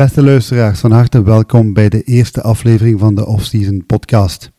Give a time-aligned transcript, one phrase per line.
[0.00, 4.50] Beste luisteraars, van harte welkom bij de eerste aflevering van de Off-Season Podcast.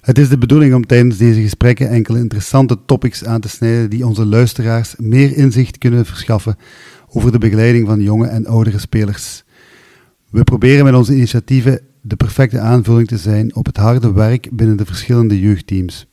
[0.00, 4.06] Het is de bedoeling om tijdens deze gesprekken enkele interessante topics aan te snijden die
[4.06, 6.56] onze luisteraars meer inzicht kunnen verschaffen
[7.08, 9.44] over de begeleiding van jonge en oudere spelers.
[10.30, 14.76] We proberen met onze initiatieven de perfecte aanvulling te zijn op het harde werk binnen
[14.76, 16.06] de verschillende jeugdteams.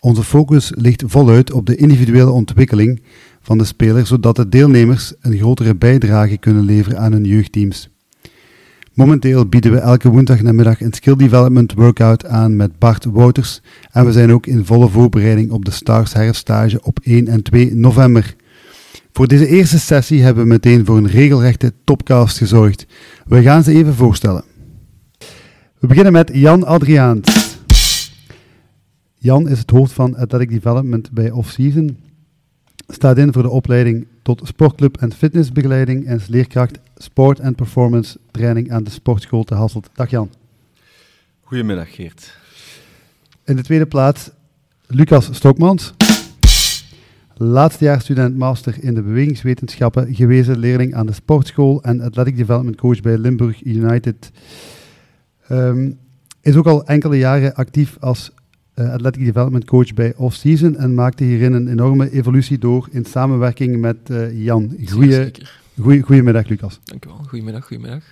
[0.00, 3.02] Onze focus ligt voluit op de individuele ontwikkeling
[3.40, 7.94] van de speler, zodat de deelnemers een grotere bijdrage kunnen leveren aan hun jeugdteams.
[8.96, 13.60] Momenteel bieden we elke woensdag namiddag een skill development workout aan met Bart Wouters
[13.90, 17.74] en we zijn ook in volle voorbereiding op de Stars herfststage op 1 en 2
[17.74, 18.36] november.
[19.12, 22.86] Voor deze eerste sessie hebben we meteen voor een regelrechte topcast gezorgd.
[23.26, 24.44] We gaan ze even voorstellen.
[25.78, 27.58] We beginnen met Jan Adriaans.
[29.14, 31.98] Jan is het hoofd van Athletic Development bij Off-Season.
[32.88, 38.18] Staat in voor de opleiding tot sportclub en fitnessbegeleiding en is leerkracht sport en performance
[38.30, 39.90] training aan de sportschool te Hasselt.
[39.94, 40.30] Dag Jan.
[41.40, 42.38] Goedemiddag Geert.
[43.44, 44.30] In de tweede plaats
[44.86, 45.94] Lucas Stokmans.
[47.34, 53.18] Laatstejaarsstudent master in de bewegingswetenschappen, gewezen leerling aan de sportschool en athletic development coach bij
[53.18, 54.30] Limburg United.
[55.48, 55.90] Ehm,
[56.40, 58.32] is ook al enkele jaren actief als
[58.78, 63.80] uh, athletic development coach bij Off-Season en maakte hierin een enorme evolutie door in samenwerking
[63.80, 64.76] met uh, Jan.
[64.84, 65.30] Goeie,
[65.80, 66.80] goeie, goedemiddag, Lucas.
[66.84, 67.20] Dank u wel.
[67.28, 68.02] Goedemiddag, goedemiddag.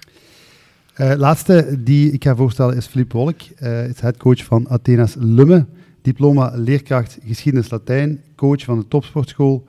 [0.96, 3.42] Uh, laatste die ik ga voorstellen is Filip Wolk,
[3.88, 5.66] is headcoach van Athena's Lumme,
[6.02, 9.66] diploma leerkracht geschiedenis Latijn, coach van de topsportschool,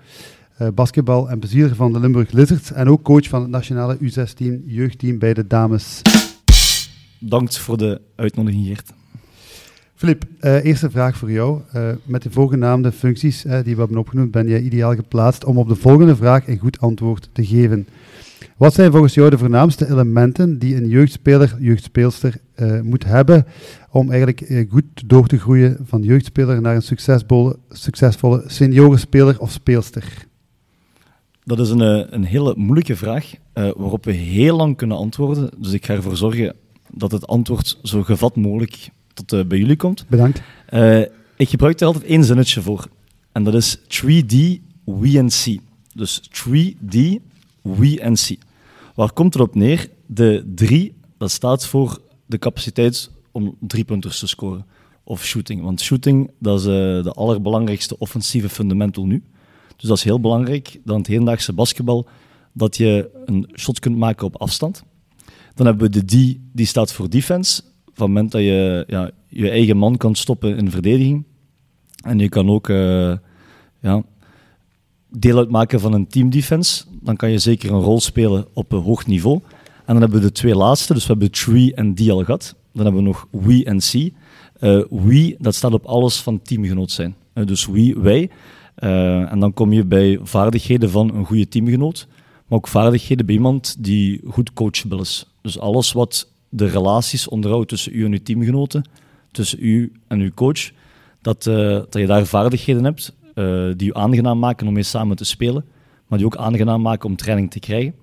[0.73, 5.20] basketbal en bezielder van de Limburg Lizards en ook coach van het nationale U16 jeugdteam
[5.20, 6.02] bij de dames.
[7.20, 8.94] Dank voor de uitnodiging, Geert.
[9.96, 11.62] Filip, uh, eerste vraag voor jou.
[11.76, 15.58] Uh, met de voorgenaamde functies uh, die we hebben opgenoemd, ben jij ideaal geplaatst om
[15.58, 17.88] op de volgende vraag een goed antwoord te geven.
[18.58, 22.38] Wat zijn volgens jou de voornaamste elementen die een jeugdspeler, jeugdspeelster
[22.84, 23.45] moet hebben
[23.89, 30.26] om eigenlijk goed door te groeien van jeugdspeler naar een succesvolle, succesvolle seniorenspeler of speelster?
[31.44, 35.50] Dat is een, een hele moeilijke vraag waarop we heel lang kunnen antwoorden.
[35.58, 36.55] Dus ik ga ervoor zorgen
[36.89, 40.05] dat het antwoord zo gevat mogelijk tot uh, bij jullie komt.
[40.08, 40.42] Bedankt.
[40.70, 41.02] Uh,
[41.36, 42.87] ik gebruik er altijd één zinnetje voor.
[43.31, 44.36] En dat is 3D,
[44.83, 45.61] we and see.
[45.93, 46.98] Dus 3D,
[47.61, 48.39] we and see.
[48.95, 49.89] Waar komt het op neer?
[50.05, 54.65] De 3, dat staat voor de capaciteit om drie punters te scoren.
[55.04, 55.61] Of shooting.
[55.61, 59.23] Want shooting, dat is uh, de allerbelangrijkste offensieve fundamental nu.
[59.75, 62.08] Dus dat is heel belangrijk dan het hedendaagse basketbal,
[62.54, 64.83] dat je een shot kunt maken op afstand.
[65.55, 67.61] Dan hebben we de D, die staat voor defense
[67.95, 71.23] het moment dat je ja, je eigen man kan stoppen in verdediging.
[72.04, 73.14] En je kan ook uh,
[73.82, 74.04] ja,
[75.10, 76.84] deel uitmaken van een teamdefense.
[77.02, 79.39] Dan kan je zeker een rol spelen op een hoog niveau.
[79.86, 82.55] En dan hebben we de twee laatste, dus we hebben tree en D al gehad.
[82.73, 83.94] Dan hebben we nog we en C.
[83.94, 84.10] Uh,
[84.89, 87.16] we, dat staat op alles van teamgenoot zijn.
[87.34, 88.30] Uh, dus we, wij.
[88.76, 92.08] En dan kom je bij vaardigheden van een goede teamgenoot,
[92.48, 95.28] maar ook vaardigheden bij iemand die goed coachable is.
[95.42, 98.89] Dus alles wat de relaties onderhoudt tussen u en uw teamgenoten,
[99.32, 100.71] tussen u en uw coach,
[101.21, 105.16] dat, uh, dat je daar vaardigheden hebt uh, die u aangenaam maken om mee samen
[105.16, 105.66] te spelen,
[106.08, 107.95] maar die ook aangenaam maken om training te krijgen.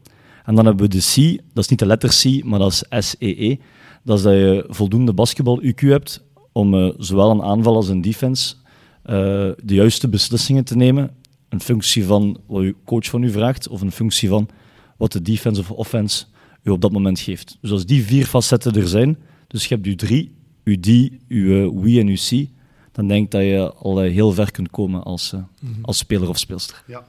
[0.45, 3.09] En dan hebben we de C, dat is niet de letter C, maar dat is
[3.09, 3.51] SEE.
[3.51, 3.57] E.
[4.05, 8.55] Dat is dat je voldoende basketbal-UQ hebt om uh, zowel een aanval als een defense
[9.03, 11.11] de juiste beslissingen te nemen.
[11.49, 14.49] Een functie van wat uw coach van u vraagt, of een functie van
[14.97, 16.25] wat de defense of offense
[16.63, 17.59] u op dat moment geeft.
[17.61, 20.35] Dus als die vier facetten er zijn, dus je hebt uw drie,
[20.65, 22.49] uw die, uw we en uw C,
[22.93, 25.85] dan denk ik dat je al heel ver kunt komen als, mm -hmm.
[25.85, 26.83] als speler of speelster.
[26.87, 27.05] Ja.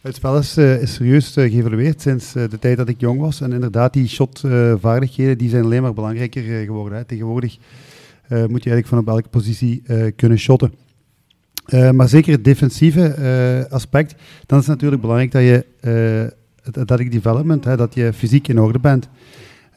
[0.00, 3.20] Het spel is, uh, is serieus uh, geëvalueerd sinds uh, de tijd dat ik jong
[3.20, 3.40] was.
[3.40, 6.98] En inderdaad, die shotvaardigheden die zijn alleen maar belangrijker geworden.
[6.98, 7.04] Hè.
[7.04, 7.56] Tegenwoordig
[8.28, 9.82] moet je eigenlijk van op elke positie
[10.16, 10.74] kunnen shotten.
[11.92, 14.14] maar zeker het defensieve aspect,
[14.46, 16.34] dan is het natuurlijk belangrijk dat je
[16.70, 19.08] dat ik development, hè, dat je fysiek in orde bent.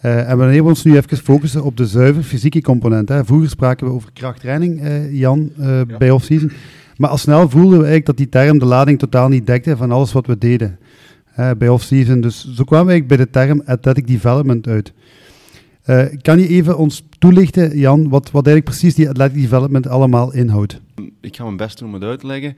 [0.06, 3.10] Uh, en we willen ons nu even focussen op de zuiver fysieke component.
[3.10, 3.26] Hè.
[3.26, 5.98] Vroeger spraken we over krachttraining, uh, Jan, uh, ja.
[5.98, 6.52] bij off-season.
[6.98, 9.92] Maar al snel voelden we eigenlijk dat die term de lading totaal niet dekte van
[9.92, 10.78] alles wat we deden
[11.58, 12.22] bij off-season.
[12.22, 14.94] Dus zo kwamen we eigenlijk bij de term athletic development uit.
[16.22, 20.80] kan je even ons toelichten, Jan, wat, wat eigenlijk precies die athletic development allemaal inhoudt?
[21.22, 22.58] Ik ga mijn best doen om het uit te leggen.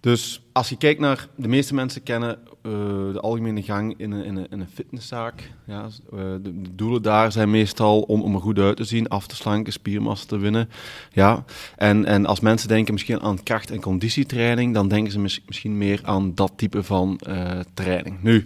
[0.00, 2.72] Dus als je kijkt naar, de meeste mensen kennen uh,
[3.12, 5.50] de algemene gang in een, in een, een fitnesszaak.
[5.66, 9.26] Ja, uh, de, doelen daar zijn meestal om, om er goed uit te zien, af
[9.26, 10.68] te slanken, spiermassa te winnen.
[11.12, 11.44] Ja,
[11.76, 15.78] en, en als mensen denken misschien aan kracht- en conditietraining, dan denken ze mis, misschien
[15.78, 18.22] meer aan dat type van uh, training.
[18.22, 18.44] Nu,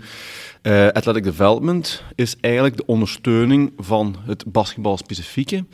[0.93, 5.65] athletic development is eigenlijk de ondersteuning van het basketbal specifieke.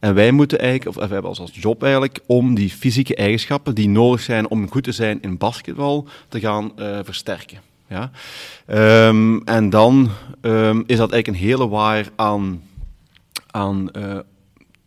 [0.00, 3.74] En wij moeten eigenlijk, of wij hebben als, als job eigenlijk, om die fysieke eigenschappen
[3.74, 5.38] die nodig zijn om goed te zijn in
[5.78, 6.72] basketbal, te gaan
[7.04, 7.58] versterken.
[7.88, 8.10] Ja?
[9.08, 10.10] Um, en dan
[10.42, 12.62] um, is dat eigenlijk een hele waaier aan,
[13.50, 14.18] aan uh,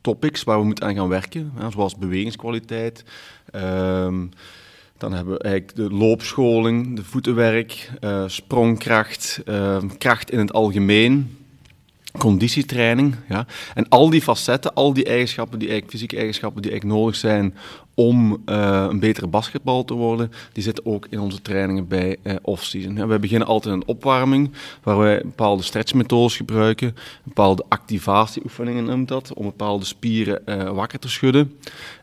[0.02, 3.04] topics waar we moeten aan gaan werken, zoals bewegingskwaliteit.
[3.56, 4.32] Um,
[4.98, 9.44] dan hebben we eigenlijk de loopscholing, de voetenwerk, uh, sprongkracht,
[9.98, 11.38] kracht in het algemeen,
[12.18, 13.16] conditietraining.
[13.30, 13.46] Ja.
[13.74, 17.54] En al die facetten, al die eigenschappen, die eigenlijk, fysieke eigenschappen die eigenlijk nodig zijn
[17.96, 22.36] om uh, een betere basketbal te worden, die zitten ook in onze trainingen bij uh,
[22.42, 23.20] off-season.
[23.22, 24.52] Beginnen altijd een opwarming,
[24.84, 31.10] waar wij bepaalde stretchmethodes gebruiken, bepaalde activatieoefeningen noemt dat, om bepaalde spieren uh, wakker te
[31.10, 31.58] schudden.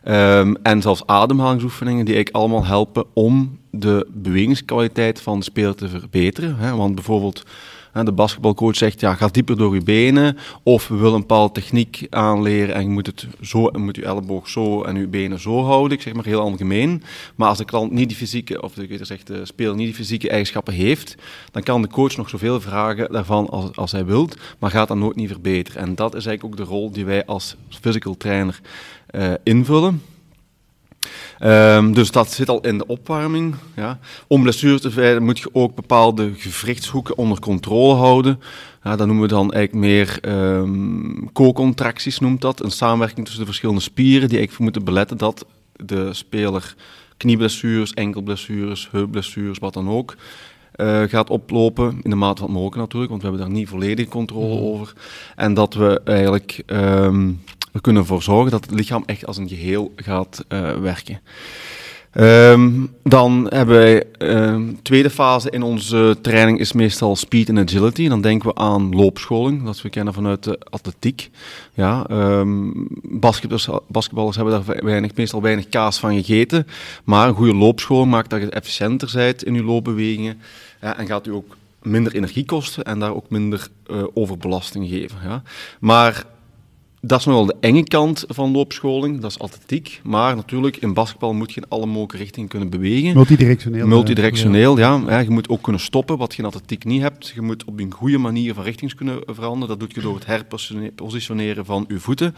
[0.07, 5.89] Um, en zelfs ademhalingsoefeningen die eigenlijk allemaal helpen om de bewegingskwaliteit van de speler te
[5.89, 6.55] verbeteren.
[6.55, 6.75] Hè.
[6.75, 7.43] Want bijvoorbeeld
[8.05, 10.37] de basketbalcoach zegt, ja, ga dieper door je benen.
[10.63, 14.49] Of we willen een bepaalde techniek aanleren en je moet het zo, moet je elleboog
[14.49, 15.97] zo en je benen zo houden.
[15.97, 17.03] Ik zeg maar heel algemeen.
[17.35, 20.29] Maar als de klant niet die fysieke, of de, zegt, de speler niet die fysieke
[20.29, 21.15] eigenschappen heeft,
[21.51, 24.97] dan kan de coach nog zoveel vragen daarvan als, als hij wilt, maar gaat dat
[24.97, 25.81] nooit niet verbeteren.
[25.81, 28.59] En dat is eigenlijk ook de rol die wij als physical trainer
[29.11, 30.01] uh, invullen.
[31.43, 33.55] Um, dus dat zit al in de opwarming.
[33.75, 33.99] Ja.
[34.27, 38.39] Om blessures te vermijden moet je ook bepaalde gewrichtshoeken onder controle houden.
[38.83, 42.63] Ja, dat noemen we dan eigenlijk meer um, co-contracties, noemt dat.
[42.63, 46.75] Een samenwerking tussen de verschillende spieren die eigenlijk moeten beletten dat de speler
[47.17, 50.15] knieblessures, enkelblessures, heupblessures, wat dan ook,
[50.75, 51.99] uh, gaat oplopen.
[52.03, 54.65] In de mate van het mogelijk natuurlijk, want we hebben daar niet volledige controle mm.
[54.65, 54.93] over.
[55.35, 56.63] En dat we eigenlijk...
[56.67, 61.19] Um, we kunnen ervoor zorgen dat het lichaam echt als een geheel gaat uh, werken.
[62.13, 68.07] Um, dan hebben wij um, tweede fase in onze training is meestal speed en agility.
[68.07, 71.29] Dan denken we aan loopscholing, dat we kennen vanuit de atletiek.
[71.73, 72.87] Ja, um,
[73.87, 76.67] basketballers, hebben daar weinig, meestal weinig kaas van gegeten.
[77.03, 80.41] Maar een goede loopscholing maakt dat je efficiënter bent in je loopbewegingen.
[80.81, 85.17] Ja, en gaat u ook minder energie kosten en daar ook minder uh, overbelasting geven.
[85.23, 85.43] Ja.
[85.79, 86.25] Maar
[87.01, 90.01] dat is nog wel de enge kant van loopscholing, dat is atletiek.
[90.03, 93.13] Maar natuurlijk, in basketbal moet je in alle mogelijke richtingen kunnen bewegen.
[93.13, 93.87] Multidirectioneel.
[93.87, 95.01] Multidirectioneel, ja.
[95.07, 95.19] ja.
[95.19, 97.27] Je moet ook kunnen stoppen, wat je in atletiek niet hebt.
[97.27, 99.67] Je moet op een goede manier van richtings kunnen veranderen.
[99.67, 102.35] Dat doe je door het herpositioneren van je voeten.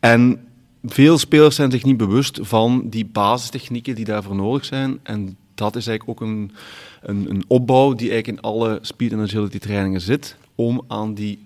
[0.00, 0.40] En
[0.84, 4.98] veel spelers zijn zich niet bewust van die basistechnieken die daarvoor nodig zijn.
[5.02, 6.50] En dat is eigenlijk ook een,
[7.02, 11.38] een, een opbouw die eigenlijk in alle speed- en agility trainingen zit, om aan die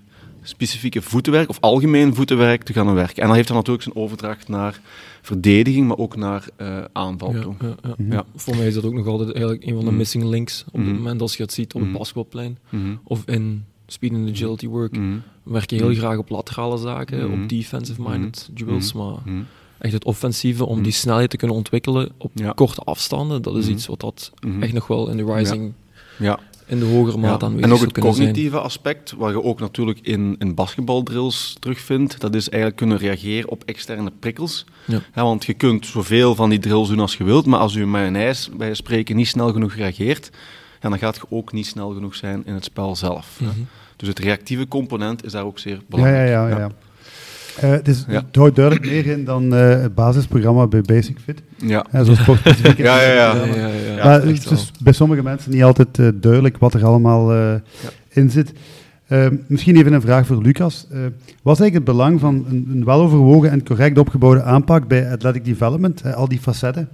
[0.48, 3.22] specifieke voetenwerk of algemeen voetenwerk te gaan werken.
[3.22, 4.80] En dan heeft dat natuurlijk zijn overdracht naar
[5.22, 7.54] verdediging, maar ook naar uh, aanval ja, toe.
[7.60, 7.94] Ja, ja.
[7.96, 8.22] Mm -hmm.
[8.34, 10.72] Voor mij is dat ook nog altijd eigenlijk een van de mm missing links op
[10.72, 10.96] het mm -hmm.
[10.96, 13.00] moment als je het ziet op het basketbalplein -hmm.
[13.04, 14.94] of in speed and agility work.
[14.94, 19.16] We werken heel graag op laterale zaken, op defensive-minded duels, maar
[19.78, 23.86] echt het offensieve om die snelheid te kunnen ontwikkelen op korte afstanden, dat is iets
[23.86, 25.72] wat dat echt nog wel in de rising
[26.18, 27.50] ja in de hogere mate ja.
[27.50, 28.62] aanwezig En ook het cognitieve zijn.
[28.62, 33.62] aspect, waar je ook natuurlijk in, in basketbaldrills terugvindt, dat is eigenlijk kunnen reageren op
[33.64, 34.64] externe prikkels.
[34.84, 35.00] Ja.
[35.14, 37.86] Ja, want je kunt zoveel van die drills doen als je wilt, maar als je
[37.86, 40.30] mayonaise bij spreken niet snel genoeg reageert,
[40.80, 43.38] ja, dan gaat je ook niet snel genoeg zijn in het spel zelf.
[43.40, 43.66] Mm -hmm.
[43.96, 46.28] Dus het reactieve component is daar ook zeer belangrijk.
[46.28, 46.70] Ja, ja, ja.
[47.64, 48.24] Uh, het, is, ja.
[48.26, 51.42] het houdt duidelijk meer in dan uh, het basisprogramma bij Basic Fit.
[51.56, 51.86] Ja.
[51.94, 52.78] Uh, zo sportspecifiek.
[52.86, 53.34] ja, ja, ja.
[53.34, 54.04] ja, ja, ja.
[54.04, 57.52] Maar het is dus bij sommige mensen niet altijd uh, duidelijk wat er allemaal
[58.08, 58.52] in zit.
[59.46, 60.86] misschien even een vraag voor Lucas.
[61.42, 65.44] wat is eigenlijk het belang van een, een weloverwogen en correct opgebouwde aanpak bij athletic
[65.44, 66.88] development, al die facetten?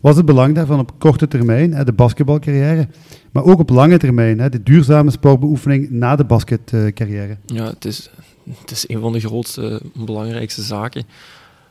[0.00, 2.88] Wat is het belang daarvan op korte termijn, de basketbalcarrière,
[3.32, 7.36] maar ook op lange termijn, de duurzame sportbeoefening na de basketcarrière?
[7.46, 8.10] Ja, het is,
[8.60, 11.06] het is een van de grootste, belangrijkste zaken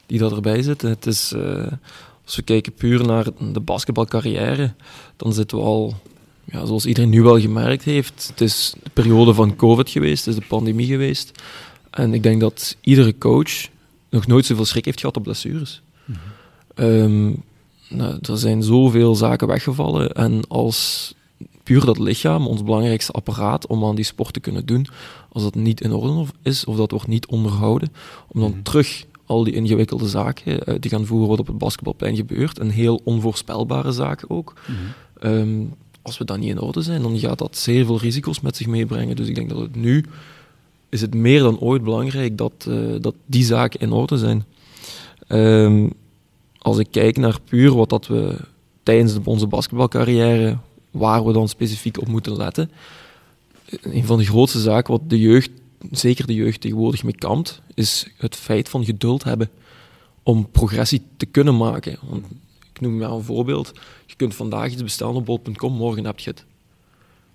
[0.05, 0.89] die dat erbij zitten.
[0.89, 1.71] Het is, uh,
[2.25, 4.73] als we kijken puur naar de basketbalcarrière,
[5.17, 5.93] dan zitten we al,
[6.43, 10.33] ja, zoals iedereen nu wel gemerkt heeft, het is de periode van COVID geweest, het
[10.33, 11.43] is de pandemie geweest.
[11.89, 13.67] En ik denk dat iedere coach
[14.09, 15.81] nog nooit zoveel schrik heeft gehad op blessures.
[16.05, 16.15] Mm
[16.75, 16.85] -hmm.
[16.85, 17.43] um,
[17.89, 21.13] nou, er zijn zoveel zaken weggevallen en als
[21.63, 24.87] puur dat lichaam, ons belangrijkste apparaat om aan die sport te kunnen doen,
[25.33, 27.93] als dat niet in orde is of dat wordt niet onderhouden,
[28.27, 28.63] om dan mm.
[28.63, 32.69] terug al die ingewikkelde zaken uh, te gaan voeren wat op het basketbalplein gebeurt, en
[32.69, 34.53] heel onvoorspelbare zaken ook.
[34.67, 34.75] Mm.
[35.19, 35.63] Ehm,
[36.01, 38.67] als we dan niet in orde zijn, dan gaat dat zeer veel risico's met zich
[38.67, 39.15] meebrengen.
[39.15, 40.05] Dus ik denk dat het nu
[40.89, 44.45] is het meer dan ooit belangrijk dat, uh, dat die zaken in orde zijn.
[45.27, 45.93] Um,
[46.57, 48.37] als ik kijk naar puur wat dat we
[48.83, 50.57] tijdens onze basketbalcarrière,
[50.91, 52.71] waar we dan specifiek op moeten letten.
[53.65, 55.51] Een van de grootste zaken wat de jeugd,
[55.91, 59.49] zeker de jeugd tegenwoordig mee kampt, is het feit van geduld hebben
[60.23, 61.97] om progressie te kunnen maken.
[62.01, 62.25] Want
[62.73, 63.71] ik noem maar een voorbeeld.
[64.05, 66.45] Je kunt vandaag iets bestellen op bol.com, morgen heb je het.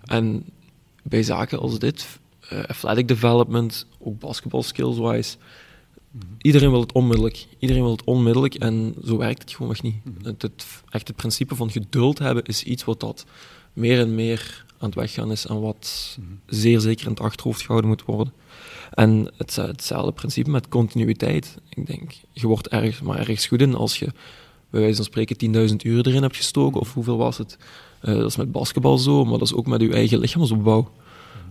[0.04, 0.44] En
[1.02, 2.18] bij zaken als dit,
[2.52, 5.36] uh, athletic development, ook basketball skills-wise,
[6.38, 7.46] Iedereen wil het onmiddellijk.
[7.58, 10.04] Iedereen wil het onmiddellijk en zo werkt het gewoon niet.
[10.04, 10.26] Mhm.
[10.26, 13.24] het, het, echt het principe van geduld hebben is iets wat dat
[13.72, 16.28] meer en meer aan het weggaan is en wat mhm.
[16.46, 18.32] zeer zeker in het achterhoofd gehouden moet worden.
[18.90, 21.58] En het, hetzelfde principe met continuïteit.
[21.68, 24.06] Ik denk, je wordt erg, maar ergens goed in als je
[24.70, 27.58] bij wijze van spreken 10.000 uur erin hebt gestoken, of hoeveel was het?
[28.02, 30.90] Uh, dat is met basketbal zo, maar dat is ook met je eigen lichaamsopbouw.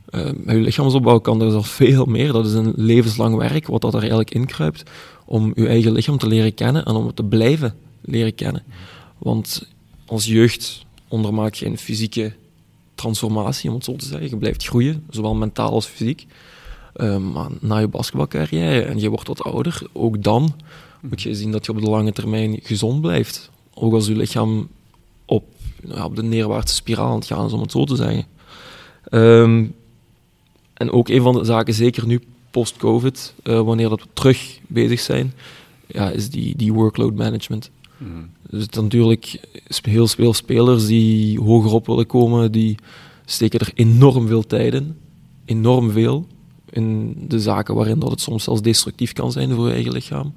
[0.10, 2.32] Uh, met je lichaamsopbouw kan er zelfs veel meer.
[2.32, 4.84] Dat is een levenslang werk, wat dat er eigenlijk inkruipt,
[5.26, 8.64] om je eigen lichaam te leren kennen en om het te blijven leren kennen.
[9.18, 9.68] Want
[10.06, 12.34] als jeugd ondermaak je een fysieke
[12.98, 14.30] transformatie, om het zo te zeggen.
[14.30, 16.26] Je blijft groeien, zowel mentaal als fysiek.
[16.96, 20.56] Uh, maar na je basketbalcarrière en je wordt wat ouder, ook dan
[21.02, 23.50] moet je zien dat je op de lange termijn gezond blijft.
[23.74, 24.68] Ook als je lichaam
[25.26, 25.44] op,
[26.14, 28.26] de neerwaartse spiraal aan het gaan is, om het zo te zeggen.
[29.12, 29.76] Um,
[30.74, 35.00] en ook een van de zaken, zeker nu post-COVID, uh, wanneer dat we terug bezig
[35.00, 35.34] zijn,
[35.88, 37.70] ja, is die, die workload management.
[37.98, 38.30] Mm.
[38.50, 39.40] Dus natuurlijk,
[39.82, 42.76] heel veel spelers die hogerop willen komen, die
[43.26, 44.96] steken er enorm veel tijd in.
[45.46, 46.28] Enorm veel.
[46.70, 50.34] In de zaken waarin dat het soms zelfs destructief kan zijn voor je eigen lichaam.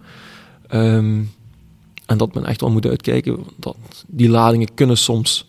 [0.70, 1.30] Um,
[2.06, 3.44] en dat men echt wel moet uitkijken.
[3.56, 3.76] Dat
[4.06, 5.48] die ladingen kunnen soms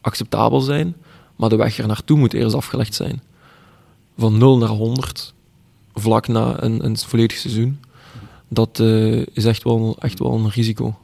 [0.00, 0.96] acceptabel zijn,
[1.36, 3.22] maar de weg er naartoe moet eerst afgelegd zijn
[4.20, 5.34] van 0 naar 100
[5.94, 7.80] vlak na een, een volledig seizoen,
[8.48, 10.98] dat uh, is echt wel, echt wel een risico.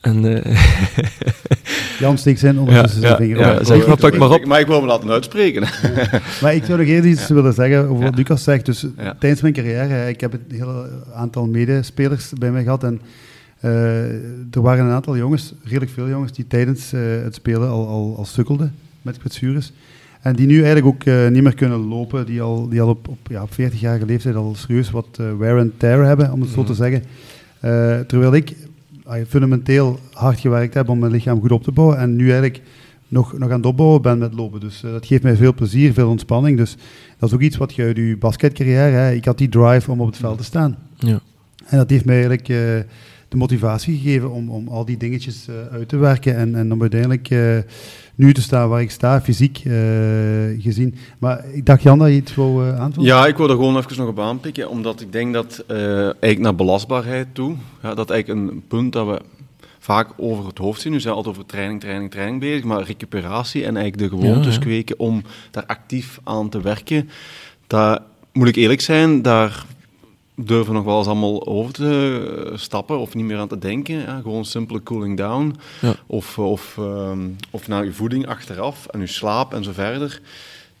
[0.00, 0.56] En, uh,
[2.00, 4.44] Jan steekt zijn ondertussen ja, zijn vinger ja, zeg maar, pak maar op.
[4.44, 5.62] Maar ik wil me laten uitspreken.
[6.42, 8.66] maar ik zou nog eerst iets willen zeggen over wat Lucas zegt.
[8.66, 8.86] Dus
[9.18, 13.00] tijdens mijn carrière, ik heb een heel aantal medespelers bij mij gehad en
[13.64, 16.90] uh, er waren een aantal jongens, redelijk veel jongens, die tijdens
[17.22, 19.72] het spelen al, al, al sukkelden met kwetsures.
[20.20, 23.08] En die nu eigenlijk ook uh, niet meer kunnen lopen, die al, die al op,
[23.08, 26.50] op, ja, op 40-jarige leeftijd al serieus wat uh, wear and tear hebben, om het
[26.50, 26.82] zo te mhm.
[26.82, 27.02] zeggen.
[27.64, 28.54] Uh, terwijl ik
[29.28, 32.62] fundamenteel hard gewerkt heb om mijn lichaam goed op te bouwen en nu eigenlijk
[33.08, 34.60] nog, nog aan het opbouwen ben met lopen.
[34.60, 36.56] Dus dat geeft mij veel plezier, veel ontspanning.
[36.56, 36.76] Dus
[37.18, 40.00] dat is ook iets wat je uit je basketcarrière, hè, ik had die drive om
[40.00, 40.76] op het veld te staan.
[40.96, 41.20] Ja.
[41.66, 42.48] En dat heeft mij eigenlijk
[43.28, 47.30] de motivatie gegeven om, om al die dingetjes uit te werken en, en om uiteindelijk
[48.18, 49.74] nu te staan waar ik sta, fysiek uh,
[50.62, 50.94] gezien.
[51.18, 53.08] Maar ik dacht, Jan, dat je iets wil uh, aanvullen?
[53.08, 56.38] Ja, ik wil er gewoon even nog op aanpikken, omdat ik denk dat uh, eigenlijk
[56.38, 59.20] naar belastbaarheid toe, ja, dat eigenlijk een punt dat we
[59.78, 60.92] vaak over het hoofd zien.
[60.92, 64.54] Nu zijn we altijd over training, training, training bezig, maar recuperatie en eigenlijk de gewoontes
[64.54, 67.08] ja, kweken om daar actief aan te werken,
[67.66, 67.98] daar
[68.32, 69.66] moet ik eerlijk zijn, daar
[70.40, 73.94] durven nog wel eens allemaal over te stappen of niet meer aan te denken.
[73.94, 75.56] Ja, gewoon simpele cooling down.
[75.80, 75.94] Ja.
[76.06, 80.20] Of, of, um, of naar je voeding achteraf en je slaap en zo verder.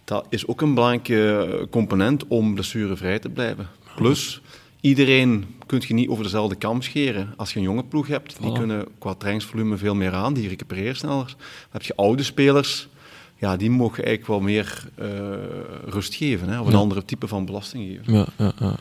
[0.04, 3.68] Dat is ook een belangrijke component om blessurevrij te blijven.
[3.96, 4.40] Plus,
[4.80, 7.34] iedereen kun je niet over dezelfde kam scheren.
[7.36, 10.96] Als je een jonge ploeg hebt, die kunnen qua trainingsvolume veel meer aan, die recupereren
[10.96, 11.26] sneller.
[11.26, 11.36] Dan
[11.70, 12.88] heb je oude spelers,
[13.36, 15.06] ja, die mogen eigenlijk wel meer uh,
[15.84, 16.78] rust geven, hè, of een ja.
[16.78, 18.14] andere type van belasting geven.
[18.14, 18.76] Ja, ja, ja,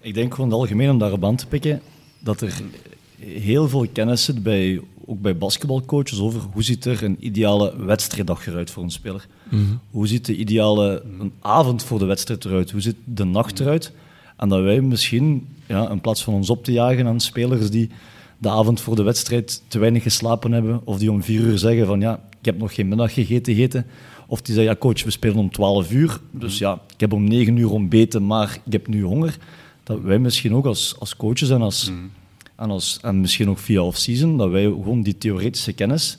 [0.00, 1.80] ik denk gewoon in het algemeen om daarop aan te pikken
[2.18, 2.60] dat er
[3.18, 8.46] heel veel kennis zit bij, ook bij basketbalcoaches over hoe ziet er een ideale wedstrijddag
[8.46, 9.26] eruit voor een speler.
[9.50, 9.80] Mm -hmm.
[9.90, 12.70] Hoe ziet de ideale een avond voor de wedstrijd eruit?
[12.70, 13.92] Hoe ziet de nacht eruit?
[14.36, 17.90] En dat wij misschien, ja, in plaats van ons op te jagen aan spelers die
[18.38, 21.86] de avond voor de wedstrijd te weinig geslapen hebben, of die om vier uur zeggen
[21.86, 23.86] van ja, ik heb nog geen middag gegeten, gegeten.
[24.26, 27.24] Of die zeggen, ja coach, we spelen om 12 uur, dus ja, ik heb om
[27.24, 29.38] 9 uur ontbeten, maar ik heb nu honger
[29.82, 32.10] dat wij misschien ook als, als coaches en, als, mm.
[32.56, 36.18] en, als, en misschien ook via off-season, dat wij gewoon die theoretische kennis,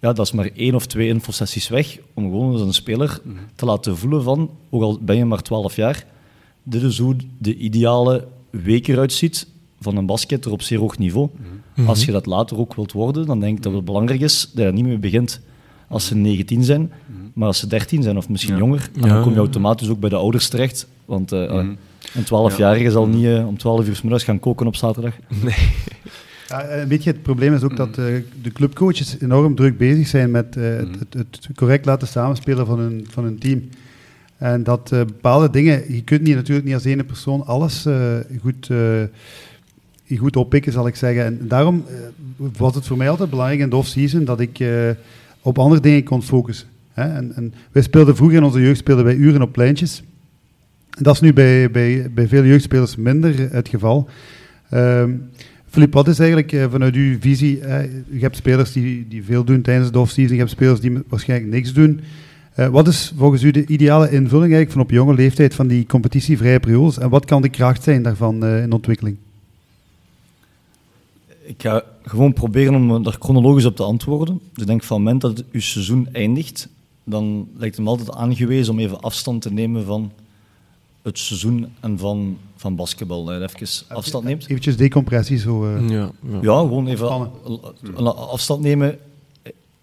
[0.00, 3.36] ja, dat is maar één of twee infosessies weg, om gewoon als een speler mm.
[3.54, 6.06] te laten voelen van, ook al ben je maar 12 jaar,
[6.62, 9.46] dit is hoe de ideale week eruit ziet
[9.80, 11.28] van een basketter op zeer hoog niveau.
[11.74, 11.88] Mm.
[11.88, 14.64] Als je dat later ook wilt worden, dan denk ik dat het belangrijk is dat
[14.64, 15.40] je niet meer begint
[15.88, 16.92] als ze 19 zijn,
[17.32, 20.16] maar als ze 13 zijn of misschien jonger, dan kom je automatisch ook bij de
[20.16, 20.86] ouders terecht.
[21.04, 21.66] Want uh,
[22.16, 25.14] een 12-jarige zal niet uh, om 12 uur middags gaan koken op zaterdag.
[25.42, 25.54] Nee.
[26.48, 28.04] Ja, een beetje het probleem is ook dat uh,
[28.42, 32.78] de clubcoaches enorm druk bezig zijn met uh, het, het, het, correct laten samenspelen van
[32.78, 33.68] hun, van hun team.
[34.36, 37.86] En dat uh, bepaalde dingen, je kunt niet, natuurlijk niet als ene persoon alles
[38.40, 38.70] goed,
[40.18, 41.24] goed oppikken, zal ik zeggen.
[41.24, 41.84] En daarom
[42.36, 44.64] was het voor mij altijd belangrijk in de off-season dat ik
[45.40, 46.68] op andere dingen kon focussen.
[46.92, 47.02] Hè?
[47.02, 50.02] En, en, wij speelden vroeger in onze jeugd speelden wij uren op pleintjes.
[50.98, 54.08] Dat is nu bij, bij, bij veel jeugdspelers minder het geval.
[55.76, 57.58] Filip, wat is eigenlijk uh, vanuit uw visie?
[57.58, 60.98] Uh, je hebt spelers die, die veel doen tijdens de offseason, je hebt spelers die
[61.08, 62.00] waarschijnlijk niks doen.
[62.58, 65.86] Uh, wat is volgens u de ideale invulling eigenlijk van op jonge leeftijd van die
[65.86, 69.16] competitievrije periodes en wat kan de kracht zijn daarvan in ontwikkeling?
[71.42, 74.40] Ik ga gewoon proberen om daar chronologisch op te antwoorden.
[74.52, 76.68] Dus ik denk van het moment dat uw seizoen eindigt,
[77.04, 80.12] dan lijkt het me altijd aangewezen om even afstand te nemen van
[81.06, 83.24] het seizoen en van, van basketbal.
[83.24, 84.46] Dat je even afstand neemt.
[84.46, 85.66] Eventjes decompressie zo.
[85.66, 86.38] Uh, ja, ja.
[86.42, 87.30] ja, gewoon even
[88.16, 88.98] afstand nemen.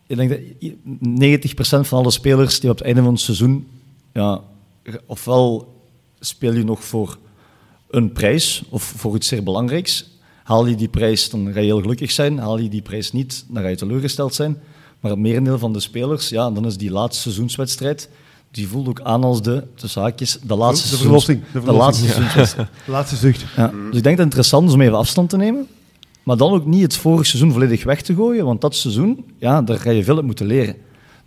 [0.08, 3.68] Ik denk dat 90% van alle spelers die op het einde van het seizoen,
[4.14, 4.42] ja,
[5.06, 5.74] ofwel
[6.20, 7.18] speel je nog voor
[7.90, 10.12] een prijs of voor iets zeer belangrijks.
[10.44, 12.38] Haal je die prijs, dan ga je heel gelukkig zijn.
[12.38, 14.58] Haal je die prijs niet, dan ga je teleurgesteld zijn.
[15.00, 18.10] Maar het merendeel van de spelers, ja, dan is die laatste seizoenswedstrijd
[18.54, 21.42] die voelt ook aan als de, tussen haakjes, de laatste de verlossing.
[21.52, 22.44] De, de laatste, ja.
[22.86, 23.46] de laatste zucht.
[23.56, 23.68] Ja.
[23.68, 25.68] Dus ik denk dat het interessant is om even afstand te nemen.
[26.24, 28.46] Maar dan ook niet het vorige seizoen volledig weg te gooien.
[28.46, 30.76] Want dat seizoen, ja, daar ga je veel uit moeten leren.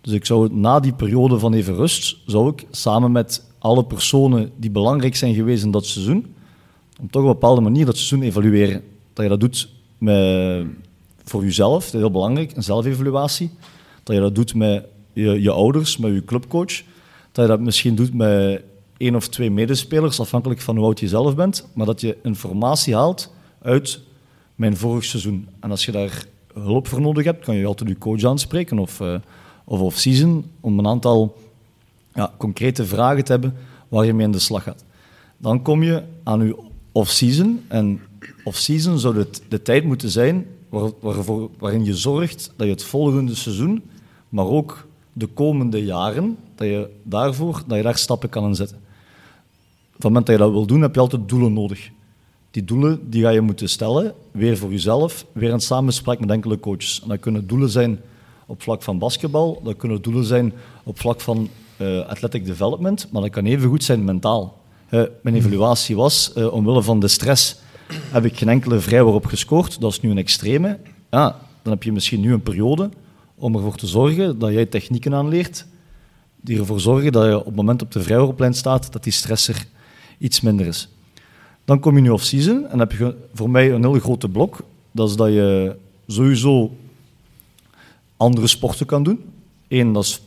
[0.01, 4.51] Dus ik zou na die periode van even rust, zou ik samen met alle personen
[4.57, 6.25] die belangrijk zijn geweest in dat seizoen,
[7.01, 8.83] op toch op een bepaalde manier dat seizoen evalueren.
[9.13, 10.65] Dat je dat doet met,
[11.23, 13.51] voor jezelf, dat is heel belangrijk, een zelfevaluatie.
[14.03, 16.81] Dat je dat doet met je, je ouders, met je clubcoach
[17.37, 18.61] dat je dat misschien doet met
[18.97, 22.95] één of twee medespelers, afhankelijk van hoe oud je zelf bent, maar dat je informatie
[22.95, 23.99] haalt uit
[24.55, 25.47] mijn vorig seizoen.
[25.59, 28.99] En als je daar hulp voor nodig hebt, kan je altijd je coach aanspreken of,
[28.99, 29.15] uh,
[29.63, 31.37] of off-season, om een aantal
[32.13, 33.53] ja, concrete vragen te hebben
[33.87, 34.83] waar je mee in de slag gaat.
[35.37, 36.57] Dan kom je aan je
[36.91, 37.63] off-season.
[37.67, 37.99] En
[38.43, 41.23] off-season zou het de tijd moeten zijn waar,
[41.57, 43.83] waarin je zorgt dat je het volgende seizoen,
[44.29, 44.86] maar ook
[45.17, 48.77] de komende jaren, dat je daarvoor dat je daar stappen kan inzetten.
[48.77, 51.89] Van het moment dat je dat wil doen, heb je altijd doelen nodig.
[52.51, 56.59] Die doelen die ga je moeten stellen, weer voor jezelf, weer in samenspraak met enkele
[56.59, 57.01] coaches.
[57.01, 57.99] En dat kunnen doelen zijn
[58.45, 60.53] op vlak van basketbal, dat kunnen doelen zijn
[60.83, 64.57] op vlak van uh, athletic development, maar dat kan even goed zijn mentaal.
[64.89, 67.55] Uh, mijn evaluatie was, uh, omwille van de stress,
[67.87, 69.81] heb ik geen enkele vrijwoord op gescoord.
[69.81, 70.79] Dat is nu een extreme.
[71.09, 72.89] Ja, dan heb je misschien nu een periode
[73.37, 75.65] om ervoor te zorgen dat jij technieken aanleert
[76.41, 79.47] die ervoor zorgen dat je op het moment op de vrijhooroplein staat, dat die stress
[79.47, 79.65] er
[80.17, 80.89] iets minder is.
[81.65, 84.63] Dan kom je nu off-season en dan heb je voor mij een heel grote blok.
[84.91, 85.75] Dat is dat je
[86.07, 86.75] sowieso
[88.17, 89.23] andere sporten kan doen.
[89.67, 90.21] Eén, dat is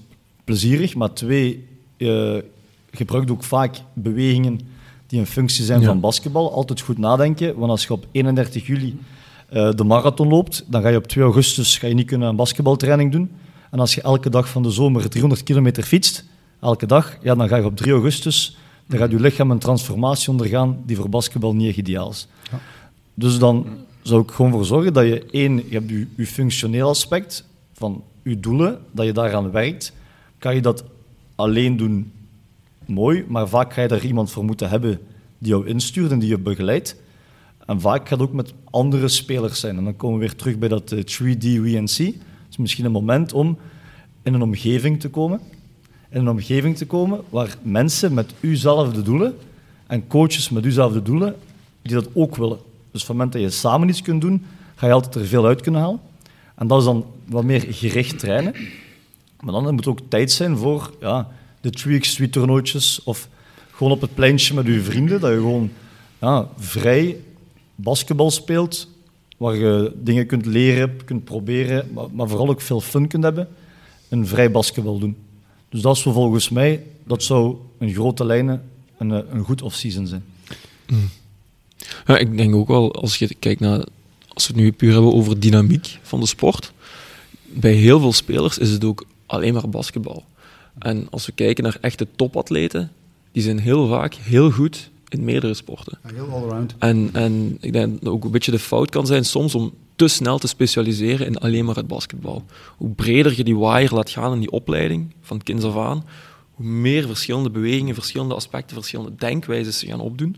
[0.44, 2.44] plezierig, maar twee, je
[2.90, 4.60] gebruikt ook vaak bewegingen
[5.06, 6.52] die een functie zijn van basketbal.
[6.52, 8.98] Altijd goed nadenken, want als je op 31 juli
[9.52, 12.36] uh, de marathon loopt, dan ga je op 2 augustus ga je niet kunnen een
[12.36, 13.30] basketbaltraining doen.
[13.70, 16.24] En als je elke dag van de zomer 300 kilometer fietst,
[16.60, 20.30] elke dag, ja, dan ga je op 3 augustus, dan gaat je lichaam een transformatie
[20.30, 22.28] ondergaan die voor basketbal niet ideaal is.
[22.50, 22.58] Ja.
[23.14, 23.66] Dus dan
[24.02, 28.02] zou ik gewoon voor zorgen dat je één, je hebt je, je functioneel aspect van
[28.22, 29.92] je doelen, dat je daaraan werkt.
[30.38, 30.84] Kan je dat
[31.34, 32.12] alleen doen,
[32.84, 35.00] mooi, maar vaak ga je daar iemand voor moeten hebben
[35.38, 36.96] die jou instuurt en die je begeleidt.
[37.70, 39.76] En vaak gaat het ook met andere spelers zijn.
[39.76, 41.98] En dan komen we weer terug bij dat 3D eh, WNC.
[42.50, 43.58] Is misschien een moment om
[44.22, 45.40] in een omgeving te komen.
[46.08, 49.36] In een omgeving te komen waar mensen met uzelfde doelen
[49.86, 51.36] en coaches met uzelfde doelen,
[51.82, 52.58] die dat ook willen.
[52.90, 55.46] Dus van het moment dat je samen iets kunt doen, ga je altijd er veel
[55.46, 56.00] uit kunnen halen.
[56.54, 58.54] En dat is dan wat meer gericht trainen.
[59.40, 61.28] Maar dan moet er ook tijd zijn voor ja,
[61.60, 63.28] de 3x3 toernooitjes of
[63.70, 65.70] gewoon op het pleintje met je vrienden, dat je gewoon
[66.18, 67.16] ja, vrij
[67.82, 68.88] basketbal speelt,
[69.36, 73.48] waar je dingen kunt leren, kunt proberen, maar, maar vooral ook veel fun kunt hebben,
[74.08, 75.16] een vrij basketbal doen.
[75.68, 78.62] Dus dat is volgens mij, dat zou in grote lijnen
[78.98, 80.24] een, eh, een goed off-season zijn.
[80.86, 81.08] Hmm.
[82.06, 83.84] Ja, ik denk ook wel, als je kijkt naar,
[84.28, 86.72] als we het nu puur hebben over dynamiek van de sport,
[87.46, 90.24] bij heel veel spelers is het ook alleen maar basketbal.
[90.78, 92.92] En als we kijken naar echte topatleten,
[93.32, 95.98] die zijn heel vaak heel goed in meerdere sporten.
[96.14, 96.74] heel allround.
[96.78, 100.08] En, en ik denk dat ook een beetje de fout kan zijn soms om te
[100.08, 102.44] snel te specialiseren in alleen maar het basketbal.
[102.76, 106.04] Hoe breder je die wire laat gaan in die opleiding, van kinds af aan,
[106.54, 110.36] hoe meer verschillende bewegingen, verschillende aspecten, verschillende denkwijzen ze gaan opdoen,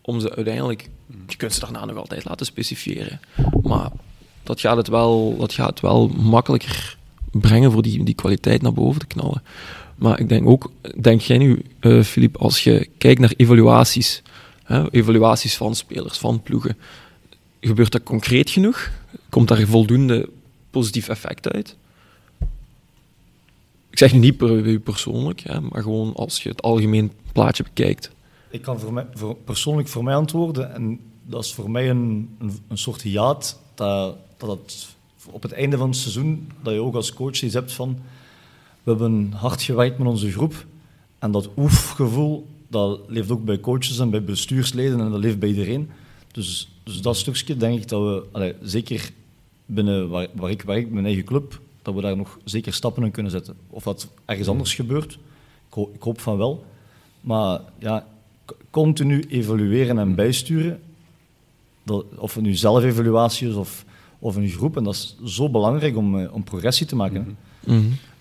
[0.00, 0.90] om ze uiteindelijk,
[1.26, 3.20] je kunt ze daarna nog altijd laten specifieren,
[3.62, 3.90] maar
[4.42, 6.96] dat gaat het wel, dat gaat het wel makkelijker
[7.30, 9.42] brengen voor die, die kwaliteit naar boven te knallen.
[9.96, 11.62] Maar ik denk ook, denk jij nu,
[12.04, 14.22] Filip, als je kijkt naar evaluaties,
[14.64, 16.76] hè, evaluaties van spelers, van ploegen,
[17.60, 18.90] gebeurt dat concreet genoeg?
[19.28, 20.28] Komt daar voldoende
[20.70, 21.76] positief effect uit?
[23.90, 27.62] Ik zeg nu niet per u persoonlijk, hè, maar gewoon als je het algemeen plaatje
[27.62, 28.10] bekijkt.
[28.50, 32.36] Ik kan voor mij, voor, persoonlijk voor mij antwoorden, en dat is voor mij een,
[32.38, 34.88] een, een soort hiaat, dat, dat
[35.30, 37.98] op het einde van het seizoen, dat je ook als coach iets hebt van,
[38.84, 40.66] we hebben hard gewerkt met onze groep,
[41.18, 45.48] en dat oefgevoel, dat leeft ook bij coaches en bij bestuursleden, en dat leeft bij
[45.48, 45.90] iedereen.
[46.32, 49.10] Dus, dus dat stukje denk ik dat we, zeker
[49.66, 53.10] binnen waar, waar ik werk, mijn eigen club, dat we daar nog zeker stappen in
[53.10, 53.56] kunnen zetten.
[53.70, 55.18] Of dat ergens anders gebeurt,
[55.70, 56.64] ik, ik hoop van wel.
[57.20, 58.06] Maar ja,
[58.70, 60.80] continu evalueren en bijsturen,
[61.82, 63.84] dat, of het nu zelfevaluatie is of,
[64.18, 67.36] of een groep, en dat is zo belangrijk om, uh, om progressie te maken.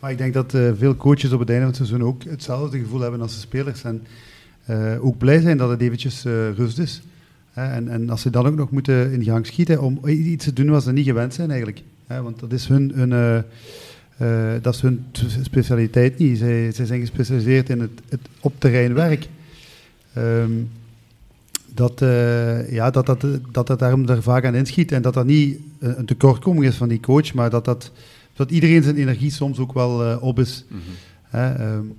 [0.04, 2.80] Maar ik denk dat uh, veel coaches op het einde van het seizoen ook hetzelfde
[2.80, 3.84] gevoel hebben als de spelers.
[3.84, 4.04] En
[4.70, 6.24] uh, ook blij zijn dat het eventjes
[6.56, 7.02] rust is.
[7.54, 10.70] En, en, als ze dan ook nog moeten in gang schieten om iets te doen
[10.70, 11.82] wat ze niet gewend zijn eigenlijk.
[12.08, 13.44] Want dat is hun, hun,
[14.62, 15.06] dat is hun
[15.42, 16.38] specialiteit niet.
[16.38, 19.28] Zij, zij zijn gespecialiseerd in het, het op terrein werk.
[20.18, 20.70] Um,
[21.74, 22.00] dat,
[22.70, 26.06] ja, dat, dat, dat dat daarom er vaak aan inschiet en dat dat niet een
[26.06, 27.92] tekortkoming is van die coach, maar dat, dat,
[28.34, 30.65] dat iedereen zijn energie soms ook wel op is.
[30.67, 30.80] Mm
[31.30, 31.62] -hmm.
[31.62, 31.98] um,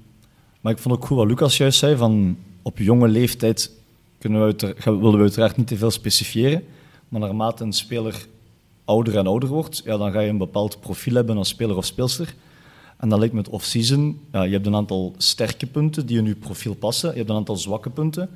[0.61, 3.71] maar ik vond ook goed wat Lucas juist zei, van op jonge leeftijd
[4.19, 6.65] kunnen we uiteraard, willen we uiteraard niet te veel specifieren,
[7.09, 8.27] maar naarmate een speler
[8.85, 11.85] ouder en ouder wordt, ja, dan ga je een bepaald profiel hebben als speler of
[11.85, 12.35] speelster.
[12.97, 16.25] En dan lijkt me het off-season, ja, je hebt een aantal sterke punten die in
[16.25, 18.29] je profiel passen, je hebt een aantal zwakke punten.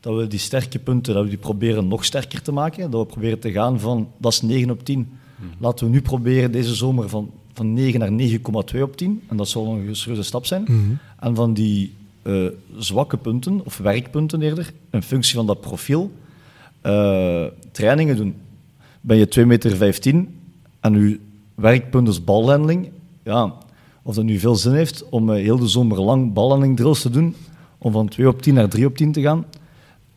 [0.00, 2.90] Dat we die sterke punten dat we die proberen nog sterker te maken.
[2.90, 5.18] Dat we proberen te gaan van, dat is 9 op 10.
[5.50, 5.58] Hmm.
[5.58, 8.28] Laten we nu proberen deze zomer van, van 9 naar
[8.74, 9.22] 9,2 op 10.
[9.28, 10.64] En dat zal een serieuze stap zijn.
[10.66, 10.98] Hmm.
[11.20, 16.10] En van die uh, zwakke punten, of werkpunten eerder, in functie van dat profiel,
[16.82, 18.34] uh, trainingen doen.
[19.00, 20.38] Ben je 2,15 meter 15
[20.80, 21.20] en je
[21.54, 22.90] werkpunt is balhandling,
[23.22, 23.52] ja,
[24.02, 27.10] of dat nu veel zin heeft om uh, heel de zomer lang balhandling drills te
[27.10, 27.34] doen,
[27.78, 29.44] om van 2 op 10 naar 3 op 10 te gaan,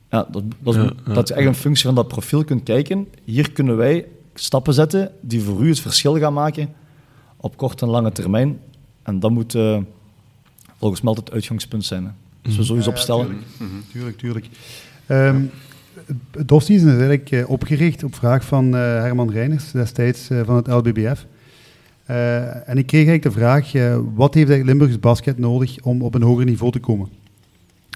[0.09, 2.63] ja, dat, dat, is, ja, ja, dat je echt een functie van dat profiel kunt
[2.63, 3.07] kijken.
[3.23, 4.05] Hier kunnen wij
[4.39, 6.73] stappen zetten die voor u het verschil gaan maken
[7.37, 8.59] op korte en lange termijn.
[9.03, 9.51] En dat moet
[10.77, 12.03] volgens mij altijd het uitgangspunt zijn.
[12.03, 12.11] Hè.
[12.41, 13.27] Dus we sowieso opstellen.
[13.27, 14.17] Ja, tuurlijk, tuurlijk.
[14.17, 14.47] tuurlijk.
[15.07, 15.51] Um,
[16.31, 20.67] het is eigenlijk uh, opgericht op vraag van uh, Herman Reiners, destijds uh, van het
[20.67, 21.25] LBBF.
[22.05, 23.71] en ik kreeg eigenlijk de vraag,
[24.15, 27.07] wat heeft eigenlijk Limburgs basket nodig om op een hoger niveau te komen?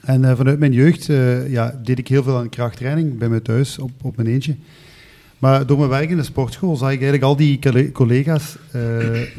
[0.03, 1.05] En vanuit mijn jeugd
[1.49, 4.55] ja, deed ik heel veel aan krachttraining bij me thuis, op, op mijn eentje.
[5.41, 7.59] Maar door mijn werk in de sportschool zag ik eigenlijk al die
[7.91, 8.57] collega's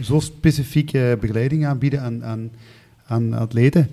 [0.00, 2.50] zo specifiek begeleiding aanbieden aan, aan
[3.12, 3.88] aan atleten.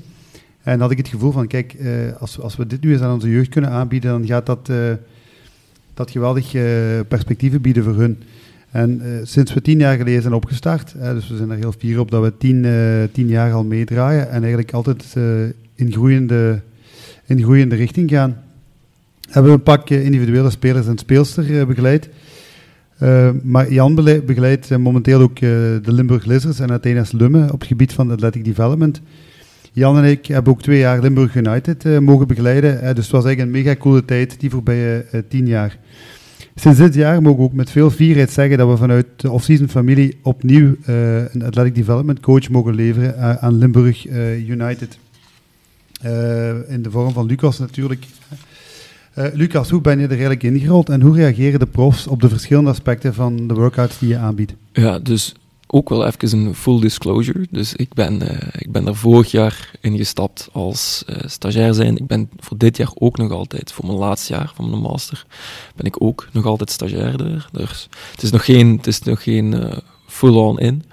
[0.63, 3.13] En had ik het gevoel van, kijk, uh, als, als we dit nu eens aan
[3.13, 4.77] onze jeugd kunnen aanbieden, dan gaat dat, uh,
[5.93, 6.51] dat geweldig
[7.07, 8.17] perspectieven bieden voor hun.
[8.71, 12.11] En sinds we tien jaar geleden zijn opgestart, dus we zijn er heel fier op
[12.11, 12.65] dat we tien,
[13.11, 15.15] tien jaar al meedraaien en eigenlijk altijd
[15.75, 16.61] in, groeiende,
[17.25, 18.43] in groeiende richting gaan,
[19.29, 22.09] hebben we een pak individuele spelers en speelster begeleid.
[23.03, 27.93] Uh, maar Jan begeleidt momenteel ook de Limburg Lizards en Athena's Lumme op het gebied
[27.93, 29.01] van athletic development.
[29.71, 32.95] Jan en ik hebben ook twee jaar Limburg United mogen begeleiden.
[32.95, 35.77] dus het was eigenlijk een mega coole tijd, die voorbije tien jaar.
[36.55, 39.69] Sinds dit jaar mogen we ook met veel fierheid zeggen dat we vanuit de off-season
[39.69, 44.07] familie opnieuw een athletic development coach mogen leveren aan Limburg
[44.47, 44.97] United.
[46.67, 48.05] in de vorm van Lucas natuurlijk.
[49.19, 52.29] Uh, Lucas, hoe ben je er eigenlijk ingerold en hoe reageren de profs op de
[52.29, 54.53] verschillende aspecten van de workouts die je aanbiedt?
[54.71, 55.33] Ja, dus
[55.67, 57.47] ook wel even een full disclosure.
[57.49, 61.97] Dus ik ben, uh, ik ben er vorig jaar ingestapt als uh, stagiair zijn.
[61.97, 65.25] Ik ben voor dit jaar ook nog altijd, voor mijn laatste jaar van mijn master,
[65.75, 67.49] ben ik ook nog altijd stagiair er.
[67.51, 69.73] Dus het is nog geen, het is nog geen
[70.07, 70.83] full-on in.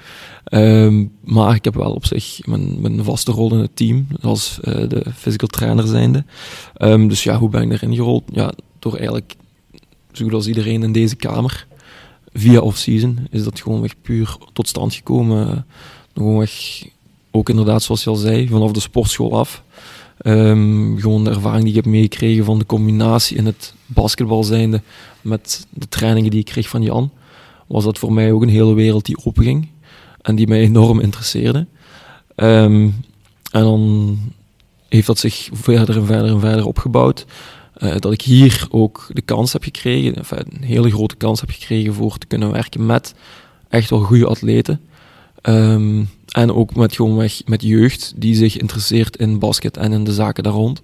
[0.52, 4.58] Um, maar ik heb wel op zich mijn, mijn vaste rol in het team, als
[4.62, 6.24] uh, de physical trainer zijnde.
[6.78, 8.22] Um, dus ja, hoe ben ik erin gerold?
[8.32, 9.34] Ja, door eigenlijk,
[10.12, 11.66] zo als iedereen in deze kamer,
[12.32, 15.66] via off-season, is dat gewoon weg puur tot stand gekomen.
[16.14, 16.84] Gewoon weg,
[17.30, 19.62] ook inderdaad zoals je al zei, vanaf de sportschool af.
[20.26, 24.82] Um, gewoon de ervaring die ik heb meegekregen van de combinatie in het basketbal zijnde
[25.20, 27.10] met de trainingen die ik kreeg van Jan,
[27.66, 29.68] was dat voor mij ook een hele wereld die openging
[30.26, 31.66] en die mij enorm interesseerde.
[32.36, 33.04] Um,
[33.50, 34.18] en dan
[34.88, 37.26] heeft dat zich verder en verder en verder opgebouwd.
[37.98, 42.18] dat ik hier ook de kans heb gekregen, een hele grote kans heb gekregen voor
[42.18, 43.14] te kunnen werken met
[43.68, 44.80] echt wel goede atleten.
[45.42, 50.12] Ehm, en ook met gewoon met jeugd die zich interesseert in basket en in de
[50.12, 50.82] zaken daar rond.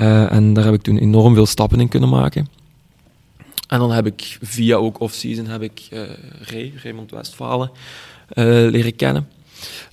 [0.00, 2.48] Uh, en daar heb ik toen enorm veel stappen in kunnen maken.
[3.68, 6.00] En dan heb ik via ook off-season heb ik uh,
[6.40, 7.70] Ray, Raymond Westfalen,
[8.28, 9.28] leren kennen.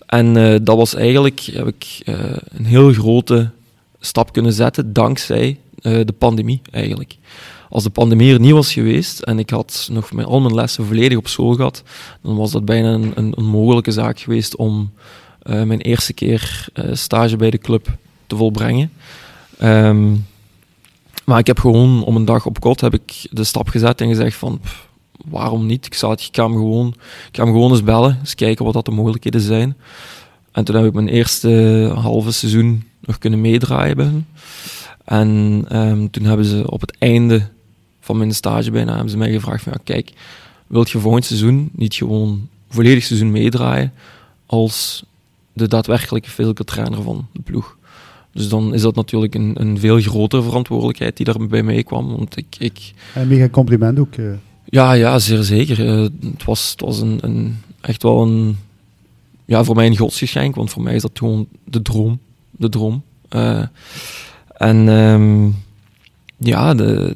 [0.06, 2.02] En dat was eigenlijk, heb ik
[2.50, 3.50] een heel grote
[4.00, 7.18] stap kunnen zetten dankzij de pandemie eigenlijk.
[7.70, 10.86] Als de pandemie er niet was geweest en ik had nog mijn, al mijn lessen
[10.86, 11.84] volledig op school gehad,
[12.22, 14.94] dan was dat bijna een, een, een mogelijke zaak geweest om
[15.44, 18.92] mijn eerste keer stage bij de club te volbrengen.
[19.64, 20.26] Um,
[21.26, 24.08] maar ik heb gewoon om een dag op kot heb ik de stap gezet en
[24.08, 24.62] gezegd van
[25.30, 25.86] waarom niet?
[25.86, 26.94] Ik, zou ik, ga hem gewoon,
[27.32, 29.76] ik gewoon eens bellen, eens kijken wat dat de mogelijkheden zijn.
[30.52, 34.28] En toen heb ik mijn eerste halve seizoen nog kunnen meedraaien.
[35.06, 37.48] En um, toen hebben ze op het einde
[38.00, 40.12] van mijn stage bijna hebben ze mij gevraagd van kijk,
[40.68, 43.94] wilt je volgend seizoen niet gewoon volledig seizoen meedraaien
[44.46, 45.06] als
[45.54, 47.78] de daadwerkelijke physical trainer van de ploeg?
[48.32, 52.16] Dus dan is dat natuurlijk een, een veel grotere verantwoordelijkheid die daar bij mij kwam.
[52.16, 52.94] Want ik, ik...
[53.14, 54.16] En mega compliment ook.
[54.16, 54.32] Uh.
[54.66, 55.80] Ja, ja, zeer zeker.
[55.80, 58.58] Uh, het was, het was een, een, echt wel een,
[59.46, 62.20] ja, voor mij een godsgeschenk, want voor mij is dat gewoon de droom.
[62.52, 63.04] De droom.
[63.30, 63.64] Uh,
[64.58, 65.56] en um,
[66.38, 67.16] ja, de,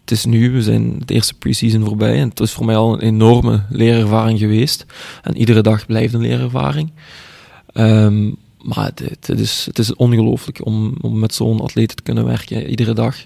[0.00, 2.92] het is nu, we zijn de eerste pre-season voorbij en het is voor mij al
[2.92, 4.86] een enorme leerervaring geweest.
[5.22, 6.90] En iedere dag blijft een leerervaring.
[7.74, 12.24] Um, maar het, het, is, het is ongelooflijk om, om met zo'n atleet te kunnen
[12.24, 13.16] werken, iedere dag.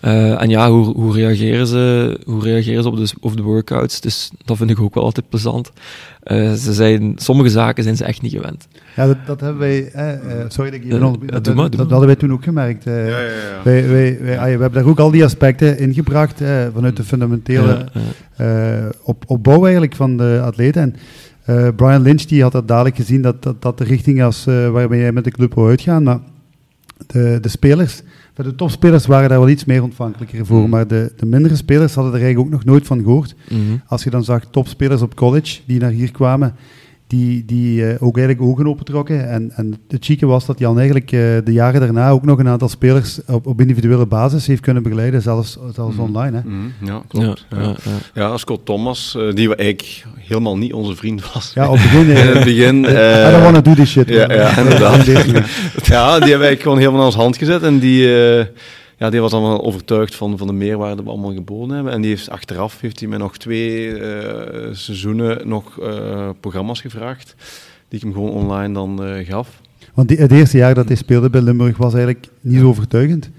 [0.00, 4.00] Uh, en ja, hoe, hoe, reageren ze, hoe reageren ze op de, op de workouts?
[4.00, 5.72] Dus dat vind ik ook wel altijd plezant.
[6.24, 8.68] Uh, ze zijn, sommige zaken zijn ze echt niet gewend.
[8.96, 9.92] Ja, dat, dat hebben wij...
[9.94, 12.84] Uh, sorry dat ik even uh, dat, dat, dat, hadden wij toen ook gemerkt.
[12.84, 13.30] Ja, ja, ja.
[13.64, 16.42] Wij, wij, wij, we hebben daar ook al die aspecten ingebracht
[16.74, 17.88] vanuit de fundamentele
[19.02, 20.82] op, opbouw eigenlijk van de atleten.
[20.82, 20.96] En
[21.46, 24.70] uh, Brian Lynch die had dat dadelijk gezien dat dat, dat de richting was uh,
[24.70, 26.02] waarmee jij met de club wil uitgaan.
[26.02, 26.18] Maar
[27.06, 28.02] de, de spelers,
[28.42, 30.60] de topspelers waren daar wel iets meer ontvankelijker voor.
[30.60, 30.70] Mhm.
[30.70, 33.34] Maar de, de mindere spelers hadden er eigenlijk ook nog nooit van gehoord.
[33.50, 33.82] Mm -hmm.
[33.86, 36.54] Als je dan zag topspelers op college die naar hier kwamen
[37.06, 39.28] die, die uh, ook eigenlijk ogen opentrokken.
[39.28, 42.48] En, en het chique was dat Jan eigenlijk uh, de jaren daarna ook nog een
[42.48, 46.02] aantal spelers op, op individuele basis heeft kunnen begeleiden, zelfs, zelfs mm.
[46.02, 46.36] online.
[46.36, 46.48] Hè.
[46.48, 46.72] Mm.
[46.84, 47.46] Ja, klopt.
[47.50, 47.98] Ja, ja, ja.
[48.14, 51.52] ja Scott Thomas, uh, die we eigenlijk helemaal niet onze vriend was.
[51.54, 52.08] Ja, op het begin.
[52.16, 52.78] In het begin.
[52.78, 54.08] I don't want to do this shit.
[54.08, 55.04] Ja, ja inderdaad.
[55.86, 58.08] ja, die hebben wij gewoon helemaal aan ons hand gezet en die
[58.98, 61.92] ja, die was allemaal overtuigd van, van de meerwaarde die we allemaal geboden hebben.
[61.92, 63.98] En die heeft achteraf heeft hij me nog twee uh,
[64.72, 67.34] seizoenen nog uh, programma's gevraagd,
[67.88, 69.60] die ik hem gewoon online dan uh, gaf.
[69.94, 73.30] Want die, het eerste jaar dat hij speelde bij Limburg was eigenlijk niet zo overtuigend.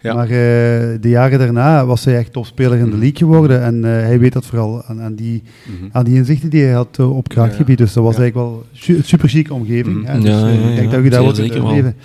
[0.00, 0.14] Ja.
[0.14, 3.00] Maar de jaren daarna was hij echt topspeler in de mhm.
[3.00, 3.62] league geworden.
[3.62, 5.88] En hij weet dat vooral aan, aan die, mm -hmm.
[5.92, 7.78] aan die inzichten die hij had op krachtgebied.
[7.78, 8.64] Dus dat was eigenlijk wel
[8.96, 9.96] een super chique omgeving.
[9.96, 10.20] Mm -hmm.
[10.20, 11.96] dus, ik denk dat je daar wat in leven.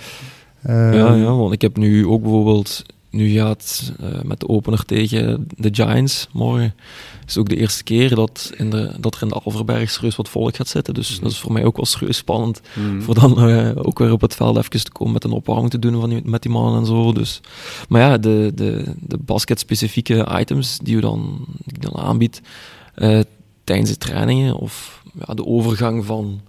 [0.66, 5.48] ja, ja, want ik heb nu ook bijvoorbeeld nu gaat uh, met de opener tegen
[5.56, 6.74] de Giants morgen.
[7.26, 10.28] is ook de eerste keer dat, in de, dat er in de Alverberg serieus wat
[10.28, 10.94] volk gaat zitten.
[10.94, 11.22] Dus mm.
[11.22, 12.60] dat is voor mij ook wel serieus spannend.
[12.74, 13.02] Mm.
[13.02, 15.78] Voor dan uh, ook weer op het veld even te komen met een opwarming te
[15.78, 17.12] doen van die, met die mannen en zo.
[17.12, 17.40] Dus.
[17.88, 22.40] Maar ja, de, de, de basket-specifieke items die je dan, die dan aanbiedt
[22.96, 23.20] uh,
[23.64, 26.40] tijdens de trainingen of ja, de overgang van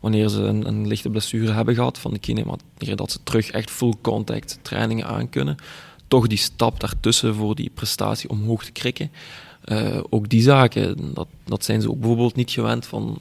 [0.00, 2.56] wanneer ze een, een, lichte blessure hebben gehad van de knie, maar
[2.94, 5.56] dat ze terug echt full contact trainingen aan kunnen
[6.08, 9.10] toch die stap daartussen voor die prestatie omhoog te krikken.
[9.64, 13.18] Uh, ook die zaken, dat, dat zijn ze ook bijvoorbeeld niet gewend van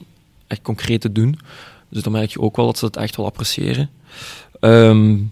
[0.48, 1.40] echt concreet te doen.
[1.90, 3.90] Dus dan merk je ook wel dat ze het echt wel appreciëren.
[4.60, 5.32] Um,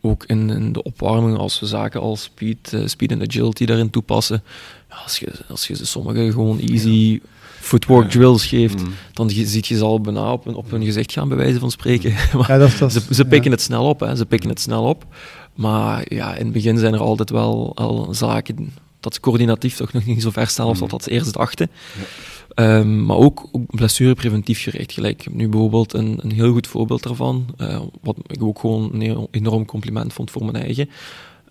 [0.00, 3.90] ook in, in, de opwarming, als we zaken als speed, uh, speed en agility daarin
[3.90, 4.42] toepassen.
[4.90, 7.20] Ja, als, je, als je sommige gewoon easy
[7.60, 8.94] footwork drills geeft, mm.
[9.12, 12.10] dan ziet je ze al bijna op, op hun gezicht gaan, bij wijze van spreken.
[12.48, 14.16] ja, dat, dat, ze, ze pikken het snel op, hè.
[14.16, 15.06] ze pikken het snel op.
[15.54, 19.92] Maar ja, in het begin zijn er altijd wel al zaken dat ze coördinatief toch
[19.92, 20.88] nog niet zo ver staan als mm.
[20.88, 21.70] dat ze eerst dachten.
[21.98, 22.78] Ja.
[22.78, 24.92] Um, maar ook, ook blessurepreventief gericht.
[24.92, 29.28] Gelijk, nu bijvoorbeeld een, een heel goed voorbeeld daarvan, uh, wat ik ook gewoon een
[29.30, 30.90] enorm compliment vond voor mijn eigen,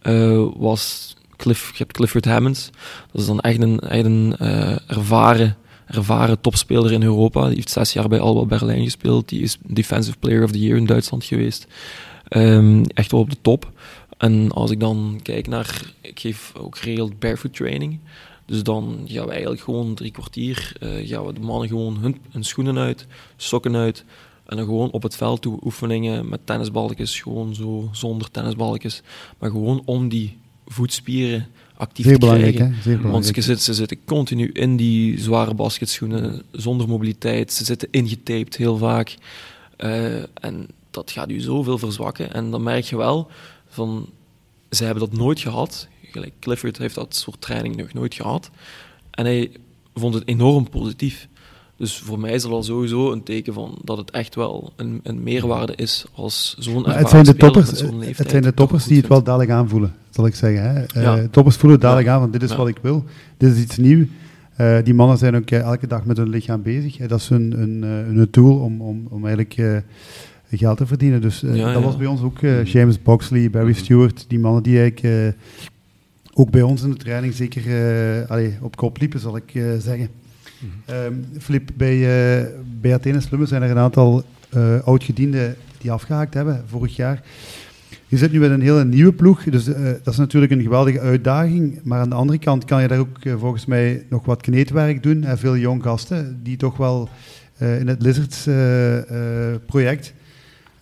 [0.03, 2.69] uh, was Cliff, je hebt Clifford Hammonds.
[3.11, 7.45] Dat is dan echt een, echt een uh, ervaren, ervaren topspeler in Europa.
[7.45, 9.29] Die heeft zes jaar bij Alba Berlijn gespeeld.
[9.29, 11.67] Die is Defensive Player of the Year in Duitsland geweest.
[12.35, 13.71] Um, echt wel op de top.
[14.17, 17.99] En als ik dan kijk naar, ik geef ook geregeld barefoot training.
[18.45, 22.17] Dus dan gaan we eigenlijk gewoon drie kwartier, uh, gaan we de mannen gewoon hun,
[22.31, 24.05] hun, schoenen uit, sokken uit.
[24.45, 29.01] En dan gewoon op het veld toe oefeningen met tennisballetjes, gewoon zo zonder tennisballetjes.
[29.39, 32.75] Maar gewoon om die voetspieren actief Zeer te belangrijk, krijgen.
[32.75, 32.81] hè?
[32.81, 33.43] Zeer Want belangrijk.
[33.43, 37.53] zitten, ze zitten continu in die zware basketschoenen, zonder mobiliteit.
[37.53, 39.15] Ze zitten ingetaped heel vaak.
[39.77, 42.33] Eh, en dat gaat u zoveel verzwakken.
[42.33, 43.27] En dan merk je wel
[43.67, 44.09] van,
[44.69, 45.87] ze hebben dat nooit gehad.
[46.11, 48.49] Gelijk Clifford heeft dat soort training nog nooit gehad.
[49.11, 49.51] En hij
[49.95, 51.27] vond het enorm positief.
[51.77, 54.99] Dus voor mij is dat al sowieso een teken van dat het echt wel een,
[55.03, 57.69] een meerwaarde is als zo'n Maar het zijn de toppers,
[58.17, 60.63] het zijn de toppers die het wel dadelijk aanvoelen, zal ik zeggen.
[60.63, 60.83] Hè?
[61.01, 62.13] Eh, toppers voelen het dadelijk Ja.
[62.13, 62.55] aan, want dit is Ja.
[62.57, 63.03] wat ik wil.
[63.37, 64.07] Dit is iets nieuws.
[64.55, 66.97] Eh, die mannen zijn ook eh, elke dag met hun lichaam bezig.
[66.97, 67.81] Dat is hun, hun,
[68.15, 69.83] hun tool om, om, om eigenlijk
[70.57, 71.21] geld te verdienen.
[71.21, 71.87] Dus eh, Ja, dat ja.
[71.87, 73.79] was bij ons ook eh, James Boxley, Barry Mhm.
[73.79, 75.33] Stewart, die mannen die eigenlijk eh,
[76.33, 80.09] ook bij ons in de training zeker allee, op kop liepen, zal ik zeggen.
[80.85, 81.97] Ehm Flip, bij,
[82.81, 84.23] bij Athene Slummen zijn er een aantal
[84.83, 87.21] oud-gedienden die afgehaakt hebben vorig jaar.
[88.07, 89.65] Je zit nu met een hele nieuwe ploeg, dus
[90.03, 91.79] dat is natuurlijk een geweldige uitdaging.
[91.83, 95.23] Maar aan de andere kant kan je daar ook volgens mij nog wat kneedwerk doen.
[95.23, 97.09] En veel jong gasten die toch wel
[97.57, 98.01] in het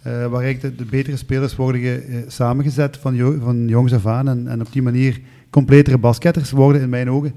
[0.03, 4.27] Lizards-project, waar eigenlijk de, betere spelers worden ge- eh, samengezet van, van jongs af aan.
[4.27, 7.33] En, en op die manier completere basketters worden in mijn ogen.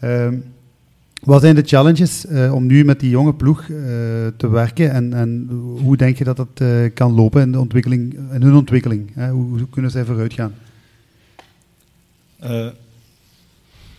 [0.00, 0.34] Ehm,
[1.22, 3.64] wat zijn de challenges eh, om nu met die jonge ploeg
[4.36, 5.48] te werken en, en
[5.82, 6.62] hoe denk je dat dat
[6.94, 9.10] kan lopen in, de ontwikkeling, in hun ontwikkeling?
[9.14, 9.30] Hè?
[9.30, 10.54] Hoe, kunnen zij vooruit gaan?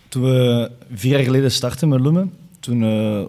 [0.08, 2.80] Toen we vier jaar geleden startten met Lummen, toen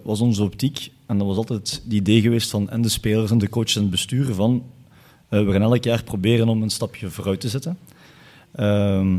[0.02, 3.38] was onze optiek, en dat was altijd het idee geweest van en de spelers en
[3.38, 4.62] de coaches en het bestuur, van
[5.28, 7.78] eh, we gaan elk jaar proberen om een stapje vooruit te zetten.
[8.52, 9.12] Ehm,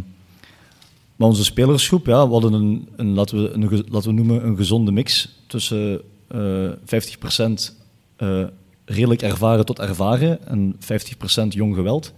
[1.15, 2.54] maar onze spelersgroep, ja, we hadden
[2.95, 7.75] een, laten, we, een, laten we noemen een gezonde mix tussen eh 50%
[8.15, 8.43] eh,
[8.86, 12.13] redelijk ervaren tot ervaren en 50% jong geweld.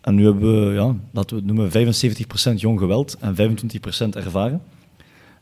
[0.00, 4.62] En nu hebben we, ja, laten we noemen, 75% jong geweld en 25% ervaren.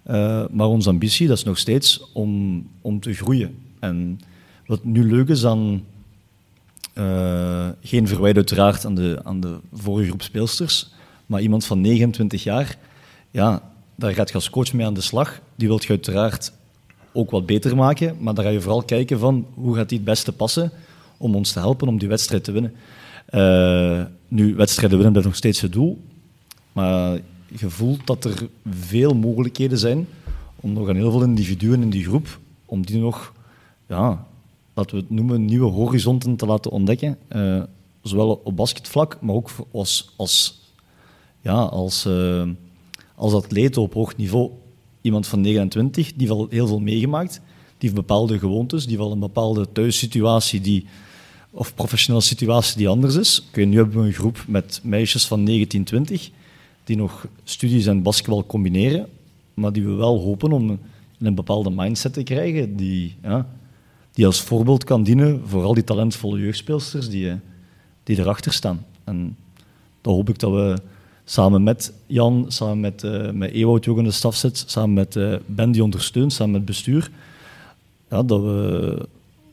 [0.02, 3.58] Eh, maar onze ambitie dat is nog steeds om, om te groeien.
[3.80, 4.20] En
[4.66, 5.84] wat nu leuk is aan,
[6.92, 10.92] eh, geen verwijt uiteraard aan de, aan de vorige groep speelsters,
[11.26, 12.76] maar iemand van 29 jaar,
[13.30, 13.62] ja,
[13.94, 15.40] daar gaat je als coach mee aan de slag.
[15.54, 16.52] Die wilt je uiteraard
[17.12, 20.06] ook wat beter maken, maar dan ga je vooral kijken van hoe gaat die het
[20.06, 20.72] beste passen
[21.16, 22.72] om ons te helpen om die wedstrijd te winnen.
[23.26, 26.02] Eh, nu, wedstrijden winnen blijft nog steeds het doel,
[26.72, 27.18] maar
[27.58, 30.06] je voelt dat er veel mogelijkheden zijn
[30.60, 33.32] om nog aan heel veel individuen in die groep, om die nog,
[33.88, 34.26] ja,
[34.74, 37.18] laten we het noemen, nieuwe horizonten te laten ontdekken.
[37.28, 37.62] Eh,
[38.02, 40.60] zowel op basketvlak, maar ook als, als,
[41.40, 42.48] ja, als, eh,
[43.14, 44.50] als atleet op hoog niveau.
[45.00, 49.10] Iemand van 29, die heeft al heel veel meegemaakt, die heeft bepaalde gewoontes, die heeft
[49.10, 50.86] een bepaalde thuissituatie die,
[51.50, 53.48] of professionele situatie die anders is.
[53.54, 56.30] Nu hebben we een groep met meisjes van 19, 20
[56.84, 59.06] die nog studies en basketbal combineren,
[59.54, 60.78] maar die we wel hopen om
[61.18, 63.16] een bepaalde mindset te krijgen die,
[64.12, 67.36] die als voorbeeld kan dienen voor al die talentvolle jeugdspeelsters die, eh,
[68.02, 68.86] die erachter staan.
[69.04, 69.36] En
[70.00, 70.76] dan hoop ik dat we
[71.24, 75.16] samen met Jan, samen met, eh met Ewout ook in de staf zit, samen met
[75.16, 77.10] eh, Ben die ondersteunt, samen met bestuur,
[78.10, 79.08] ja, dat we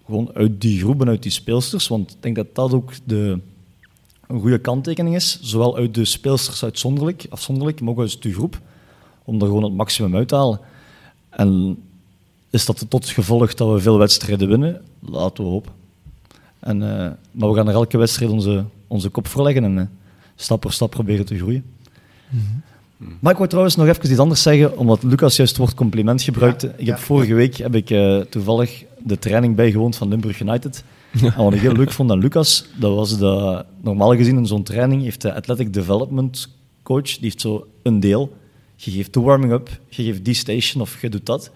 [0.06, 3.40] gewoon uit die groep en uit die speelsters, want ik denk dat dat ook de,
[4.30, 8.60] een goede kanttekening is, zowel uit de speelsters uitzonderlijk, afzonderlijk, maar ook uit de groep,
[9.24, 10.60] om er gewoon het maximum uit te halen.
[11.30, 11.78] En
[12.50, 14.82] is dat tot gevolg dat we veel wedstrijden winnen?
[15.00, 15.72] Laten we hopen.
[16.60, 19.86] En, eh, maar we gaan er elke wedstrijd onze, onze kop voor leggen en eh,
[20.36, 21.64] stap voor stap proberen te groeien.
[23.20, 26.22] Maar ik wou trouwens nog even iets anders zeggen, omdat Lucas juist het woord compliment
[26.22, 26.68] gebruikte.
[26.78, 27.04] ik heb ja.
[27.04, 30.84] vorige week heb ik eh, toevallig de training bijgewoond van Limburg United.
[31.38, 35.02] Wat ik heel leuk vond aan Lucas, dat was dat normaal gezien in zo'n training
[35.02, 36.50] heeft de athletic development
[36.84, 38.38] coach, die heeft zo een deel.
[38.76, 41.52] Je geeft de warming-up, je geeft die station of je doet dat.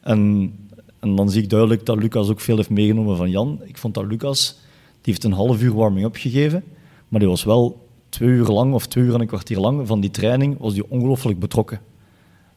[0.00, 0.52] En,
[1.00, 3.60] en dan zie ik duidelijk dat Lucas ook veel heeft meegenomen van Jan.
[3.64, 4.56] Ik vond dat Lucas,
[5.00, 6.64] die heeft een half uur warming-up gegeven,
[7.08, 10.00] maar die was wel twee uur lang of twee uur en een kwartier lang van
[10.00, 11.80] die training was die ongelooflijk betrokken.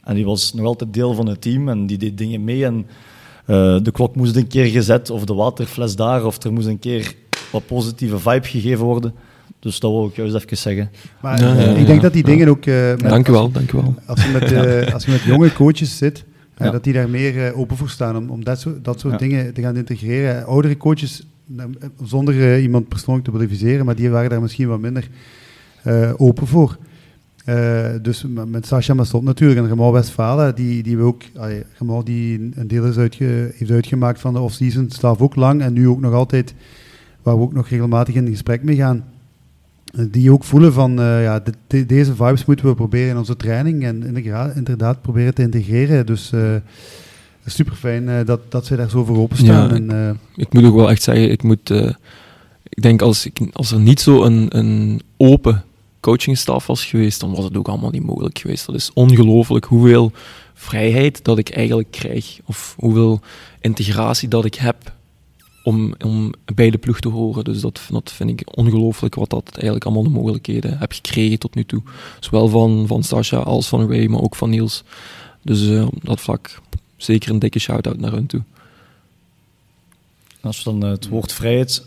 [0.04, 2.64] En die was nog altijd deel van het team en die deed dingen mee.
[2.64, 2.86] En
[3.50, 6.78] eh, de klok moest een keer gezet, of de waterfles daar, of er moest een
[6.78, 7.14] keer
[7.52, 9.14] wat positieve vibe gegeven worden.
[9.60, 10.90] Dus dat wil ik juist even zeggen.
[11.20, 12.66] Maar Ja, eh, ja, ik denk dat die dingen ook...
[12.66, 13.94] eh, met- Dank u wel, dank u wel.
[14.06, 16.24] Als je met, als je met jonge coaches zit,
[16.56, 16.70] Ja.
[16.70, 19.18] dat die daar meer open voor staan om, om dat soort, dat soort Ja.
[19.18, 20.44] dingen te gaan integreren.
[20.46, 21.22] Oudere coaches,
[22.04, 25.08] zonder iemand persoonlijk te beliviseren, maar die waren daar misschien wat minder
[25.82, 26.76] eh, open voor.
[27.44, 31.64] Eh, dus met, Sascha Massot natuurlijk en Ramon Westfalen, die, die we ook, allee,
[32.04, 35.88] die een deel is uitge, heeft uitgemaakt van de off-season, staat ook lang en nu
[35.88, 36.54] ook nog altijd,
[37.22, 39.04] waar we ook nog regelmatig in gesprek mee gaan.
[40.10, 41.42] die ook voelen van, ja,
[41.86, 46.06] deze vibes moeten we proberen in onze training en inderdaad, inderdaad proberen te integreren.
[46.06, 46.32] Dus
[47.46, 49.68] super fijn dat, dat zij daar zo voor openstaan.
[49.68, 51.70] Ja, en, ik, moet ook wel echt zeggen, ik moet...
[52.68, 55.64] ik denk als, ik, als er niet zo een, een open
[56.00, 58.66] coachingstaf was geweest, dan was het ook allemaal niet mogelijk geweest.
[58.66, 60.12] Dat is ongelooflijk hoeveel
[60.54, 63.20] vrijheid dat ik eigenlijk krijg, of hoeveel
[63.60, 64.92] integratie dat ik heb
[65.62, 67.44] om, om bij de ploeg te horen.
[67.44, 71.54] Dus dat, dat vind ik ongelooflijk wat dat eigenlijk allemaal de mogelijkheden heb gekregen tot
[71.54, 71.82] nu toe.
[72.20, 74.84] Zowel van, van Sasha als van Ray, maar ook van Niels.
[75.42, 76.60] Dus uh, op dat vlak
[76.96, 78.42] zeker een dikke shout-out naar hun toe.
[80.40, 81.84] Als we dan uh, het woord vrijheid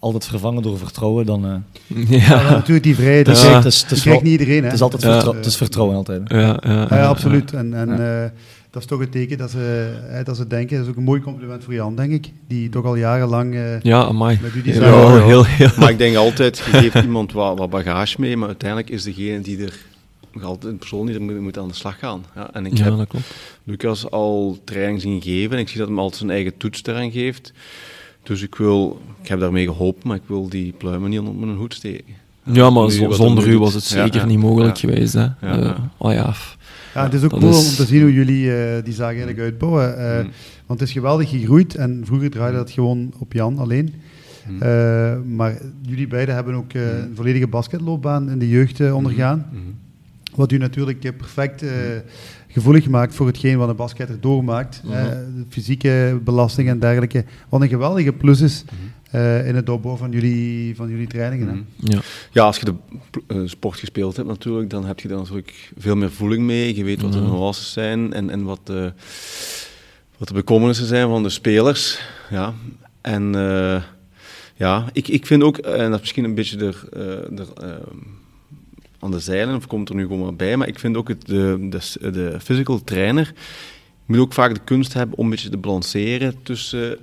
[0.00, 1.46] altijd vervangen door vertrouwen, dan...
[1.88, 2.20] Uh...
[2.26, 2.42] Ja.
[2.42, 3.64] natuurlijk die vrijheid, dat ja.
[3.64, 4.58] is, het is, niet iedereen.
[4.58, 4.64] Hè?
[4.64, 6.22] Het is altijd vertrouwen, het is vertrouwen altijd.
[6.24, 7.52] Ja, ja, ja, absoluut.
[7.52, 8.22] En, en uh,
[8.70, 10.76] dat is toch een teken dat ze, hè, dat ze denken.
[10.76, 12.32] Dat is ook een mooi compliment voor Jan, denk ik.
[12.48, 14.38] Die toch al jarenlang uh, ja, amai.
[14.42, 17.70] met u die ja, heel, heel, Maar ik denk altijd, je geeft iemand wat, wat
[17.70, 19.78] bagage mee, maar uiteindelijk is degene die er
[20.42, 22.24] altijd een persoon die er moet, moet aan de slag gaan.
[22.34, 23.34] Ja, en ik ja, heb dat klopt.
[23.64, 27.10] Lucas al training zien geven en ik zie dat hij altijd zijn eigen toets eraan
[27.10, 27.52] geeft.
[28.22, 31.58] Dus ik wil, ik heb daarmee geholpen, maar ik wil die pluimen niet onder mijn
[31.58, 32.14] hoed steken.
[32.42, 35.12] Ja, maar zonder u was het zeker niet mogelijk geweest.
[35.12, 35.26] Hè.
[35.42, 36.34] Uh, oh ja.
[36.94, 39.98] Ja, het is ook cool om te zien hoe jullie uh, die zaak eigenlijk uitbouwen.
[39.98, 40.30] Uh, mm.
[40.66, 43.94] Want het is geweldig gegroeid en vroeger draaide dat gewoon op Jan alleen.
[44.48, 45.34] Mm.
[45.36, 46.80] maar jullie beiden hebben ook mm.
[46.80, 49.46] een volledige basketloopbaan in de jeugd ondergaan.
[50.34, 51.64] Wat u natuurlijk perfect
[52.52, 54.82] gevoelig gemaakt voor hetgeen wat een basketter doormaakt.
[54.84, 54.90] Mm
[55.36, 57.24] de fysieke belasting en dergelijke.
[57.48, 59.16] Wat een geweldige plus is mhm.
[59.16, 61.66] eh, in het opbouwen van jullie, van jullie trainingen.
[61.76, 61.92] Mhm.
[61.92, 62.00] Ja.
[62.32, 62.74] ja, als je de
[63.28, 66.76] uh, sport gespeeld hebt natuurlijk, dan heb je daar natuurlijk veel meer voeling mee.
[66.76, 67.30] Je weet wat de mhm.
[67.30, 68.92] nuances zijn en, en wat, de,
[70.18, 72.00] wat de bekommernissen zijn van de spelers.
[72.30, 72.54] Ja.
[73.00, 73.82] En uh,
[74.54, 76.74] ja, ik, ik vind ook, en dat is misschien een beetje de,
[77.30, 77.46] de
[79.00, 80.56] aan de zeilen, of komt er nu gewoon maar bij.
[80.56, 83.32] Maar ik vind ook het, de, de, de physical trainer
[84.06, 86.96] moet ook vaak de kunst hebben om een beetje te balanceren tussen,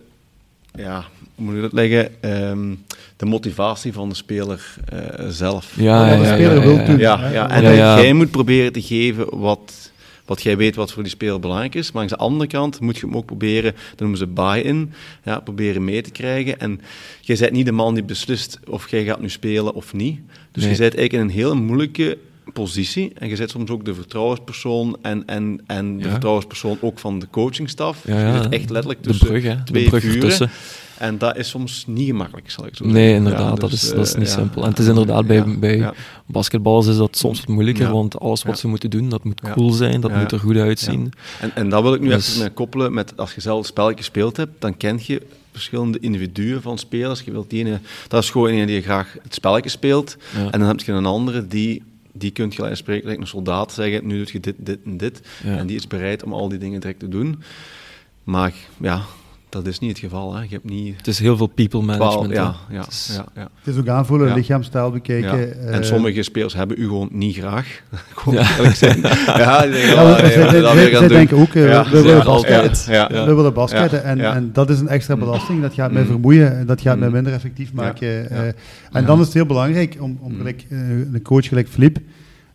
[0.76, 2.12] ja, hoe moet ik dat leggen,
[2.50, 2.84] um,
[3.18, 5.74] de motivatie van de speler uh, zelf.
[5.76, 6.98] Ja, ja, de speler wil doen.
[6.98, 9.92] Ja, ja, en jij moet proberen te geven wat,
[10.28, 11.92] wat jij weet wat voor die speler belangrijk is.
[11.92, 15.40] Maar aan de andere kant moet je hem ook proberen, dat noemen ze buy-in, ja,
[15.40, 16.60] proberen mee te krijgen.
[16.60, 16.82] En
[17.22, 20.20] jij bent niet de man die beslist of jij gaat nu spelen of niet.
[20.52, 22.18] Dus je zit eigenlijk in een hele moeilijke
[22.54, 23.12] positie.
[23.16, 27.28] En je zit soms ook de vertrouwenspersoon en, en, en de vertrouwenspersoon ook van de
[27.30, 28.04] coachingstaf.
[28.08, 28.36] Ja, ja.
[28.36, 30.50] Je zit echt letterlijk tussen de brug, twee de brug vuren.
[30.98, 33.02] En dat is soms niet gemakkelijk, zal ik zo zeggen.
[33.02, 34.64] Nee, inderdaad, dat, is, dus, dat is niet eh, simpel.
[34.64, 35.92] En het is inderdaad, bij, bij
[36.26, 39.72] basketballers is dat soms wat moeilijker, want alles wat ze moeten doen, dat moet cool
[39.72, 41.14] zijn, dat moet er goed uitzien.
[41.40, 42.38] En, en dat wil ik nu dus...
[42.38, 45.22] even koppelen met, als je zelf een spelletje gespeeld hebt, dan ken je
[45.52, 47.22] verschillende individuen van spelers.
[47.22, 50.18] Je wilt die ene, dat is gewoon een die graag het spelletje speelt.
[50.52, 51.84] En dan heb je een andere die
[52.20, 55.22] die kunt je spreken, een soldaat zeggen, nu doe je dit, dit en dit.
[55.44, 57.42] En die is bereid om al die dingen direct te doen.
[58.24, 59.02] Maar ja,
[59.50, 60.36] dat is niet het geval.
[60.36, 60.42] Hè.
[60.42, 60.98] Je hebt niet...
[60.98, 62.34] Het is heel veel people management.
[62.34, 63.12] ja, ja, het, is...
[63.16, 63.50] Ja, ja.
[63.64, 65.60] het is ook aanvoelen, lichaamstaal bekijken.
[65.68, 67.82] En eh, sommige spelers hebben u gewoon niet graag.
[68.16, 68.74] gewoon ja.
[68.74, 69.02] zijn.
[69.26, 74.04] ja, die denken, ja, zij, denken ook, uh, we, willen basket, we willen basketten.
[74.04, 75.20] En, en dat is een extra mm.
[75.20, 75.62] belasting.
[75.62, 76.08] Dat gaat mij mm.
[76.08, 76.68] vermoeien.
[76.68, 77.14] Dat gaat mij mm.
[77.14, 78.08] minder effectief maken.
[78.32, 78.40] Uh,
[78.92, 81.98] en dan is het heel belangrijk om, om gelijk, een coach gelijk Flip...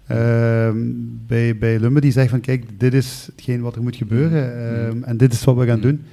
[0.06, 0.76] Ehm,
[1.26, 5.04] bij, bij Lumbe die zegt van kijk, dit is hetgeen wat er moet gebeuren um,
[5.04, 6.04] en dit is wat we gaan doen.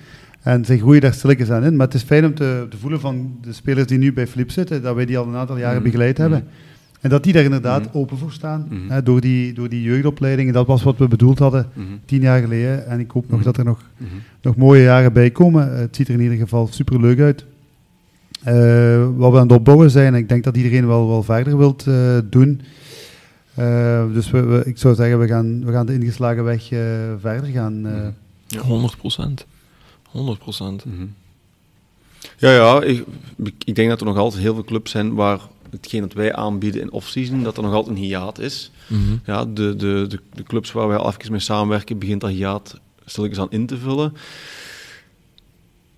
[0.42, 1.76] En ze groeien daar stilletjes aan in.
[1.76, 4.52] Maar het is fijn om te, te, voelen van de spelers die nu bij Flip
[4.52, 5.84] zitten, dat wij die al een aantal jaren mhm.
[5.84, 6.40] begeleid hebben.
[6.40, 6.50] Mhm.
[7.02, 7.98] En dat die daar inderdaad mhm.
[7.98, 10.54] open voor staan, hè, door, die, door die jeugdopleidingen.
[10.54, 11.68] Dat was wat we bedoeld hadden
[12.06, 12.88] tien jaar geleden.
[12.88, 13.82] En ik hoop nog dat er nog,
[14.42, 15.78] nog mooie jaren bij komen.
[15.78, 17.46] Het ziet er in ieder geval super leuk uit.
[18.48, 21.86] Uh, wat we aan het opbouwen zijn, ik denk dat iedereen wel, wel verder wilt
[21.88, 22.62] uh, doen.
[23.60, 26.68] Uh, dus we, we, ik zou zeggen, we gaan, we gaan de ingeslagen weg
[27.20, 27.88] verder gaan.
[28.48, 29.46] Ja, 100 procent.
[30.12, 30.86] 100 procent.
[30.86, 31.06] Mhm.
[32.38, 33.06] Ja, ja ik,
[33.64, 35.40] ik, denk dat er nog altijd heel veel clubs zijn waar
[35.70, 38.72] hetgeen dat wij aanbieden in off-season, dat er nog altijd een hiaat is.
[38.88, 39.16] Mhm.
[39.26, 42.80] ja, de, de, de, de, clubs waar wij al even mee samenwerken, begint dat hiaat
[43.06, 44.14] stilletjes aan in te vullen.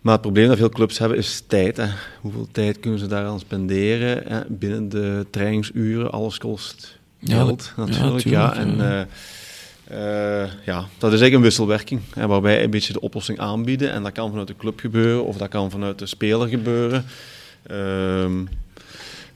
[0.02, 1.78] Maar het probleem dat veel clubs hebben is tijd.
[1.78, 1.88] Hè.
[2.22, 4.24] Hoeveel tijd kunnen ze daaraan spenderen?
[4.28, 4.42] Hè?
[4.48, 8.24] Binnen de trainingsuren, alles kost geld ja, natuurlijk.
[8.24, 9.02] Ja, en, uh,
[9.94, 13.92] uh, ja, dat is eigenlijk een wisselwerking, hè, waarbij wij een beetje de oplossing aanbieden.
[13.92, 17.04] En dat kan vanuit de club gebeuren of dat kan vanuit de speler gebeuren.
[17.72, 18.48] Uh,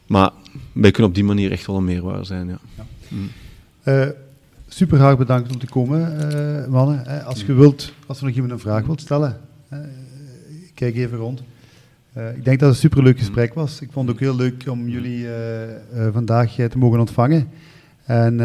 [0.08, 0.32] maar
[0.72, 2.48] wij kunnen op die manier echt wel een meerwaarde zijn.
[2.48, 2.60] Ja.
[2.76, 2.86] ja.
[3.08, 3.32] Mm.
[3.86, 4.08] Uh,
[4.68, 7.26] super graag bedankt om te komen, uh, mannen.
[7.26, 9.42] Als je wilt, als er nog iemand een vraag wilt stellen,
[10.74, 11.40] kijk even rond.
[12.14, 13.82] ik denk dat het een superleuk gesprek was.
[13.82, 15.28] Ik vond het ook heel leuk om jullie
[16.12, 17.50] vandaag te mogen ontvangen.
[18.06, 18.40] En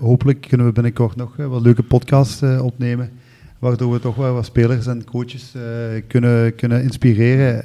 [0.00, 3.10] hopelijk kunnen we binnenkort nog wat leuke podcasts opnemen
[3.58, 5.54] waardoor we toch wel wat spelers en coaches
[6.06, 7.64] kunnen, kunnen inspireren.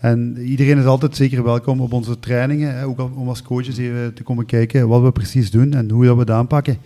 [0.00, 4.22] En iedereen is altijd zeker welkom op onze trainingen, ook om als coaches even te
[4.22, 6.78] komen kijken wat we precies doen en hoe dat we het aanpakken.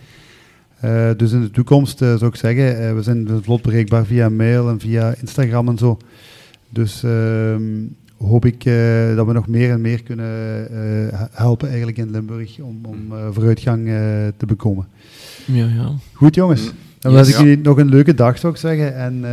[1.17, 4.79] Dus in de toekomst uh, zou ik zeggen, we zijn vlot bereikbaar via mail en
[4.79, 5.97] via Instagram en zo.
[6.69, 7.63] Dus ehm,
[8.21, 8.63] hoop ik
[9.15, 10.27] dat we nog meer en meer kunnen
[11.31, 13.85] helpen eigenlijk in Limburg om, om vooruitgang
[14.37, 14.87] te bekomen.
[15.45, 15.91] Ja, ja.
[16.13, 19.25] Goed jongens, dan wens ik jullie nog een leuke dag zou ik zeggen en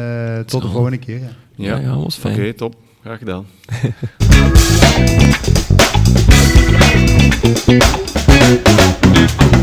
[0.47, 1.21] tot de volgende keer.
[1.21, 2.35] Ja, ja, ja was fijn.
[2.35, 2.75] Oké, top.
[3.01, 3.47] Graag gedaan.